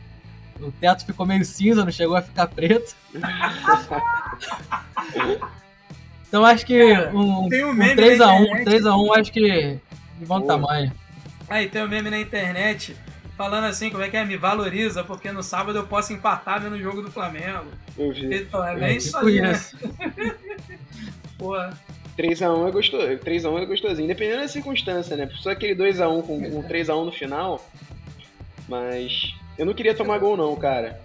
O 0.61 0.71
teto 0.71 1.07
ficou 1.07 1.25
meio 1.25 1.43
cinza, 1.43 1.83
não 1.83 1.91
chegou 1.91 2.17
a 2.17 2.23
ficar 2.23 2.49
preto. 2.49 2.95
Então 6.29 6.45
acho 6.45 6.67
que 6.67 6.93
um, 6.93 7.49
tem 7.49 7.65
um 7.65 7.71
um 7.71 7.73
meme 7.73 7.95
3x1, 7.95 8.19
na 8.19 8.61
internet. 8.61 8.83
3x1 8.83 9.19
acho 9.19 9.33
que 9.33 9.81
de 10.19 10.27
bom 10.27 10.43
tamanho. 10.43 10.93
Aí 11.49 11.71
tem 11.71 11.83
um 11.83 11.89
meme 11.89 12.11
na 12.11 12.21
internet 12.21 12.95
falando 13.39 13.65
assim, 13.65 13.89
como 13.89 14.03
é 14.03 14.11
que 14.11 14.17
é? 14.17 14.25
Me 14.25 14.37
valoriza, 14.37 15.05
porque 15.05 15.31
no 15.31 15.45
sábado 15.45 15.79
eu 15.79 15.87
posso 15.87 16.13
empatar 16.13 16.61
vendo 16.61 16.75
o 16.75 16.79
jogo 16.79 17.01
do 17.01 17.11
Flamengo. 17.11 17.69
Eu 17.97 18.13
vi. 18.13 18.35
Então, 18.35 18.67
é 18.67 18.77
bem 18.77 18.97
isso 18.97 19.17
aí, 19.17 19.41
né? 19.41 19.53
Porra. 21.39 21.79
3x1 22.19 22.69
é 22.69 22.71
gostoso. 22.73 23.07
3x1 23.07 23.63
é 23.63 23.67
gostosinho. 23.67 24.09
Dependendo 24.09 24.41
da 24.41 24.49
circunstância, 24.49 25.17
né? 25.17 25.31
Só 25.37 25.51
aquele 25.51 25.77
2x1 25.77 26.23
com, 26.27 26.51
com 26.51 26.63
3x1 26.65 27.05
no 27.05 27.13
final. 27.13 27.65
Mas. 28.69 29.33
Eu 29.57 29.65
não 29.65 29.73
queria 29.73 29.95
tomar 29.95 30.19
gol, 30.19 30.37
não, 30.37 30.57
cara. 30.57 31.01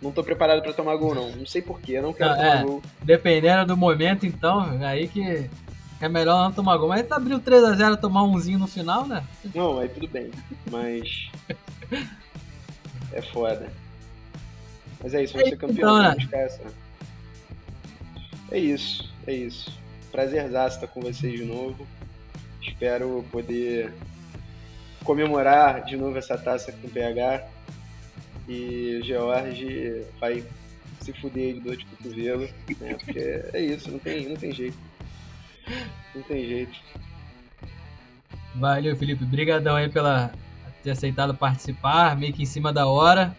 Não 0.00 0.12
tô 0.12 0.22
preparado 0.22 0.62
pra 0.62 0.72
tomar 0.72 0.94
gol, 0.96 1.16
não. 1.16 1.32
Não 1.32 1.46
sei 1.46 1.62
porquê, 1.62 1.94
eu 1.94 2.02
não 2.02 2.12
quero 2.12 2.30
Não, 2.30 2.36
tomar 2.36 2.56
é. 2.56 2.62
gol. 2.62 2.82
Dependendo 3.02 3.66
do 3.66 3.76
momento, 3.76 4.24
então, 4.24 4.78
aí 4.82 5.08
que 5.08 5.50
é 6.00 6.08
melhor 6.08 6.44
não 6.44 6.52
tomar 6.52 6.76
gol. 6.76 6.88
Mas 6.88 7.06
se 7.06 7.12
abrir 7.12 7.34
o 7.34 7.40
3x0 7.40 7.96
tomar 7.96 8.22
umzinho 8.22 8.58
no 8.58 8.68
final, 8.68 9.06
né? 9.06 9.24
Não, 9.52 9.80
aí 9.80 9.88
tudo 9.88 10.06
bem. 10.06 10.30
Mas. 10.70 11.28
É 13.12 13.20
foda. 13.20 13.70
Mas 15.02 15.14
é 15.14 15.22
isso, 15.22 15.34
vamos 15.34 15.48
ser 15.48 15.56
campeão. 15.56 16.02
Então, 16.02 16.16
né? 16.16 16.44
essa. 16.44 16.62
É 18.50 18.58
isso, 18.58 19.12
é 19.26 19.32
isso. 19.32 19.72
Prazerzaço 20.10 20.76
estar 20.76 20.86
com 20.88 21.00
vocês 21.00 21.32
de 21.32 21.44
novo. 21.44 21.86
Espero 22.60 23.24
poder 23.32 23.92
comemorar 25.04 25.84
de 25.84 25.96
novo 25.96 26.16
essa 26.18 26.38
taça 26.38 26.70
com 26.72 26.86
o 26.86 26.90
PH. 26.90 27.46
E 28.48 29.00
o 29.00 29.04
George 29.04 30.04
vai 30.20 30.44
se 31.00 31.12
fuder 31.14 31.54
de 31.54 31.60
dor 31.60 31.76
de 31.76 31.84
cotovelo. 31.86 32.48
Né? 32.80 32.94
Porque 32.94 33.42
é 33.52 33.60
isso, 33.60 33.90
não 33.90 33.98
tem, 33.98 34.28
não 34.28 34.36
tem 34.36 34.52
jeito. 34.52 34.78
Não 36.14 36.22
tem 36.22 36.46
jeito. 36.46 36.78
Valeu, 38.54 38.94
Felipe. 38.96 39.24
Brigadão 39.24 39.76
aí 39.76 39.88
pela 39.88 40.32
ter 40.82 40.90
aceitado 40.90 41.34
participar, 41.34 42.16
meio 42.16 42.32
que 42.32 42.42
em 42.42 42.46
cima 42.46 42.72
da 42.72 42.86
hora. 42.86 43.36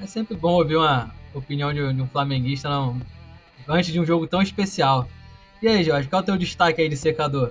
É 0.00 0.06
sempre 0.06 0.36
bom 0.36 0.52
ouvir 0.52 0.76
uma 0.76 1.14
opinião 1.32 1.72
de, 1.72 1.82
um- 1.82 1.94
de 1.94 2.02
um 2.02 2.06
flamenguista 2.08 2.68
não, 2.68 3.00
antes 3.68 3.92
de 3.92 3.98
um 4.00 4.04
jogo 4.04 4.26
tão 4.26 4.42
especial. 4.42 5.08
E 5.62 5.68
aí, 5.68 5.82
Jorge, 5.82 6.08
qual 6.08 6.20
é 6.20 6.22
o 6.22 6.26
teu 6.26 6.36
destaque 6.36 6.82
aí 6.82 6.88
de 6.88 6.96
secador? 6.96 7.50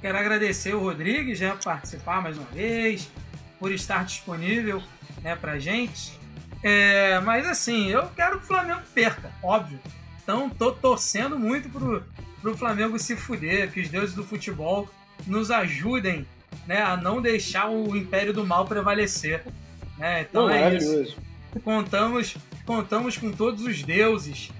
Quero 0.00 0.18
agradecer 0.18 0.74
o 0.74 0.80
Rodrigues 0.80 1.40
né, 1.40 1.50
por 1.50 1.64
participar 1.64 2.22
mais 2.22 2.36
uma 2.36 2.46
vez, 2.48 3.10
por 3.58 3.72
estar 3.72 4.04
disponível 4.04 4.82
né, 5.22 5.34
pra 5.34 5.58
gente. 5.58 6.18
É, 6.62 7.18
mas 7.20 7.46
assim, 7.46 7.88
eu 7.88 8.06
quero 8.14 8.38
que 8.38 8.44
o 8.44 8.46
Flamengo 8.46 8.82
perca, 8.94 9.30
óbvio. 9.42 9.80
Então 10.22 10.48
tô 10.50 10.72
torcendo 10.72 11.38
muito 11.38 11.68
pro, 11.68 12.02
pro 12.42 12.56
Flamengo 12.56 12.98
se 12.98 13.16
fuder, 13.16 13.70
que 13.72 13.80
os 13.80 13.88
deuses 13.88 14.14
do 14.14 14.22
futebol 14.24 14.88
nos 15.26 15.50
ajudem 15.50 16.26
né, 16.66 16.82
a 16.82 16.96
não 16.96 17.20
deixar 17.20 17.68
o 17.70 17.96
Império 17.96 18.32
do 18.32 18.46
Mal 18.46 18.64
prevalecer. 18.66 19.42
Né? 19.98 20.22
Então 20.22 20.46
Não, 20.46 20.50
é 20.54 20.74
isso 20.76 20.86
maravilhoso. 20.88 21.16
contamos, 21.64 22.36
contamos 22.64 23.16
com 23.16 23.32
todos 23.32 23.62
os 23.64 23.82
deuses, 23.82 24.50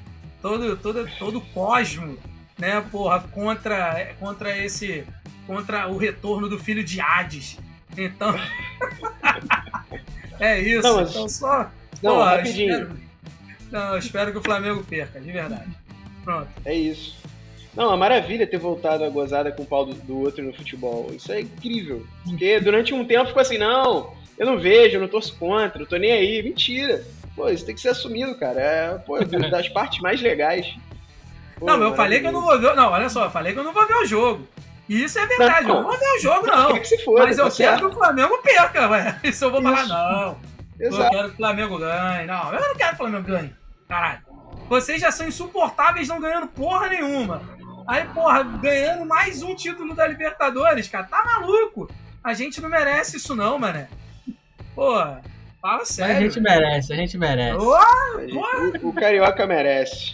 todo, 0.42 0.76
todo, 0.76 1.08
todo 1.18 1.38
o 1.38 1.40
cosmo, 1.40 2.18
né, 2.58 2.80
porra, 2.90 3.20
contra, 3.20 4.14
contra 4.18 4.56
esse, 4.56 5.04
contra 5.46 5.88
o 5.88 5.96
retorno 5.96 6.48
do 6.48 6.58
filho 6.58 6.82
de 6.82 7.00
Hades. 7.00 7.58
Então, 7.96 8.34
é 10.40 10.60
isso. 10.60 10.82
Não, 10.86 10.96
mas- 10.96 11.10
Então 11.10 11.28
só, 11.28 11.70
Não, 12.02 12.14
porra, 12.16 12.36
rapidinho. 12.36 12.72
espero, 12.72 12.96
não, 13.70 13.98
espero 13.98 14.32
que 14.32 14.38
o 14.38 14.42
Flamengo 14.42 14.82
perca, 14.84 15.20
de 15.20 15.32
verdade. 15.32 15.70
Pronto. 16.24 16.48
É 16.64 16.74
isso. 16.74 17.16
Não, 17.76 17.92
é 17.92 17.96
maravilha 17.96 18.46
ter 18.46 18.56
voltado 18.58 19.04
a 19.04 19.08
gozada 19.10 19.52
com 19.52 19.62
o 19.62 19.66
pau 19.66 19.84
do, 19.84 19.94
do 19.94 20.18
outro 20.18 20.42
no 20.42 20.52
futebol. 20.54 21.10
Isso 21.12 21.30
é 21.30 21.40
incrível. 21.42 22.06
Porque 22.24 22.58
durante 22.58 22.94
um 22.94 23.04
tempo 23.04 23.26
ficou 23.26 23.42
assim, 23.42 23.58
não, 23.58 24.14
eu 24.38 24.46
não 24.46 24.58
vejo, 24.58 24.96
eu 24.96 25.00
não 25.00 25.08
torço 25.08 25.36
contra, 25.38 25.82
eu 25.82 25.86
tô 25.86 25.96
nem 25.96 26.10
aí. 26.12 26.42
Mentira. 26.42 27.04
Pô, 27.36 27.48
isso 27.50 27.66
tem 27.66 27.74
que 27.74 27.80
ser 27.82 27.90
assumido, 27.90 28.34
cara. 28.38 28.60
É, 28.60 28.98
pô, 28.98 29.18
é 29.18 29.24
das 29.24 29.68
partes 29.68 30.00
mais 30.00 30.22
legais. 30.22 30.66
Pô, 31.58 31.66
não, 31.66 31.78
mas 31.78 31.88
eu 31.90 31.94
falei 31.94 32.20
que 32.20 32.26
eu 32.26 32.32
não 32.32 32.40
vou 32.40 32.58
ver. 32.58 32.74
Não, 32.74 32.90
olha 32.90 33.10
só, 33.10 33.24
eu 33.24 33.30
falei 33.30 33.52
que 33.52 33.58
eu 33.58 33.64
não 33.64 33.74
vou 33.74 33.86
ver 33.86 33.94
o 33.96 34.06
jogo. 34.06 34.48
E 34.88 35.02
isso 35.02 35.18
é 35.18 35.26
verdade, 35.26 35.66
Não. 35.66 35.76
eu 35.76 35.82
não 35.82 35.90
vou 35.90 35.98
ver 35.98 36.16
o 36.16 36.20
jogo, 36.20 36.46
não. 36.46 36.78
Que 36.78 36.86
se 36.86 36.98
foda, 37.04 37.24
Mas 37.24 37.38
eu 37.38 37.50
tá 37.50 37.56
quero 37.56 37.70
certo. 37.70 37.80
que 37.80 37.86
o 37.86 37.98
Flamengo 37.98 38.38
perca, 38.38 38.88
ué. 38.88 39.18
Isso 39.24 39.44
eu 39.44 39.50
vou 39.50 39.60
falar, 39.60 39.80
Isso. 39.80 39.88
não. 39.88 40.38
Eu 40.78 40.88
Exato. 40.88 41.10
quero 41.10 41.28
que 41.28 41.34
o 41.34 41.36
Flamengo 41.36 41.78
ganhe. 41.78 42.26
Não, 42.26 42.52
eu 42.54 42.60
não 42.60 42.74
quero 42.76 42.88
que 42.90 42.94
o 42.94 42.96
Flamengo 42.98 43.26
ganhe. 43.26 43.52
Caralho. 43.88 44.20
Vocês 44.68 45.00
já 45.00 45.10
são 45.10 45.26
insuportáveis 45.26 46.06
não 46.08 46.20
ganhando 46.20 46.46
porra 46.48 46.88
nenhuma. 46.88 47.42
Aí, 47.86 48.04
porra, 48.08 48.42
ganhando 48.42 49.04
mais 49.06 49.42
um 49.42 49.54
título 49.54 49.94
da 49.94 50.06
Libertadores, 50.06 50.88
cara. 50.88 51.04
Tá 51.04 51.24
maluco? 51.24 51.88
A 52.22 52.34
gente 52.34 52.60
não 52.60 52.68
merece 52.68 53.16
isso 53.16 53.34
não, 53.34 53.58
mané. 53.58 53.88
Porra, 54.74 55.22
fala 55.62 55.78
Mas 55.78 55.90
a 55.90 55.92
sério. 55.94 56.20
gente 56.30 56.40
merece, 56.40 56.92
a 56.92 56.96
gente 56.96 57.16
merece. 57.16 57.56
Ô, 57.56 57.76
O, 58.82 58.88
o 58.88 58.92
Carioca 58.92 59.46
merece. 59.46 60.12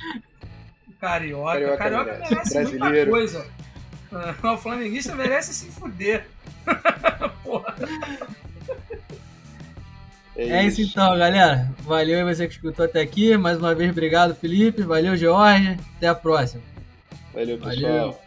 Carioca. 1.00 1.52
Carioca 1.52 1.76
Carioca, 1.78 2.12
merece. 2.12 2.34
merece, 2.34 2.54
muita 2.60 2.78
Brasileiro. 2.78 3.10
coisa. 3.10 3.46
Ah, 4.12 4.52
O 4.52 4.58
flamenguista 4.58 5.14
merece 5.14 5.54
se 5.54 5.70
fuder. 5.72 6.26
porra. 7.42 7.74
É 10.36 10.64
isso 10.66 10.82
então, 10.82 11.16
galera. 11.16 11.70
Valeu 11.80 12.18
aí 12.18 12.34
você 12.34 12.46
que 12.46 12.52
escutou 12.54 12.84
até 12.84 13.00
aqui. 13.00 13.36
Mais 13.38 13.56
uma 13.58 13.74
vez, 13.74 13.90
obrigado, 13.90 14.34
Felipe. 14.34 14.82
Valeu, 14.82 15.16
Jorge. 15.16 15.78
Até 15.96 16.08
a 16.08 16.14
próxima. 16.14 16.62
Valeu, 17.32 17.58
pessoal. 17.58 17.76
Valeu. 17.76 18.18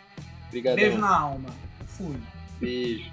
Obrigadão. 0.48 0.76
Beijo 0.76 0.98
na 0.98 1.20
alma. 1.20 1.50
Fui. 1.88 2.15
Beijo. 2.60 3.12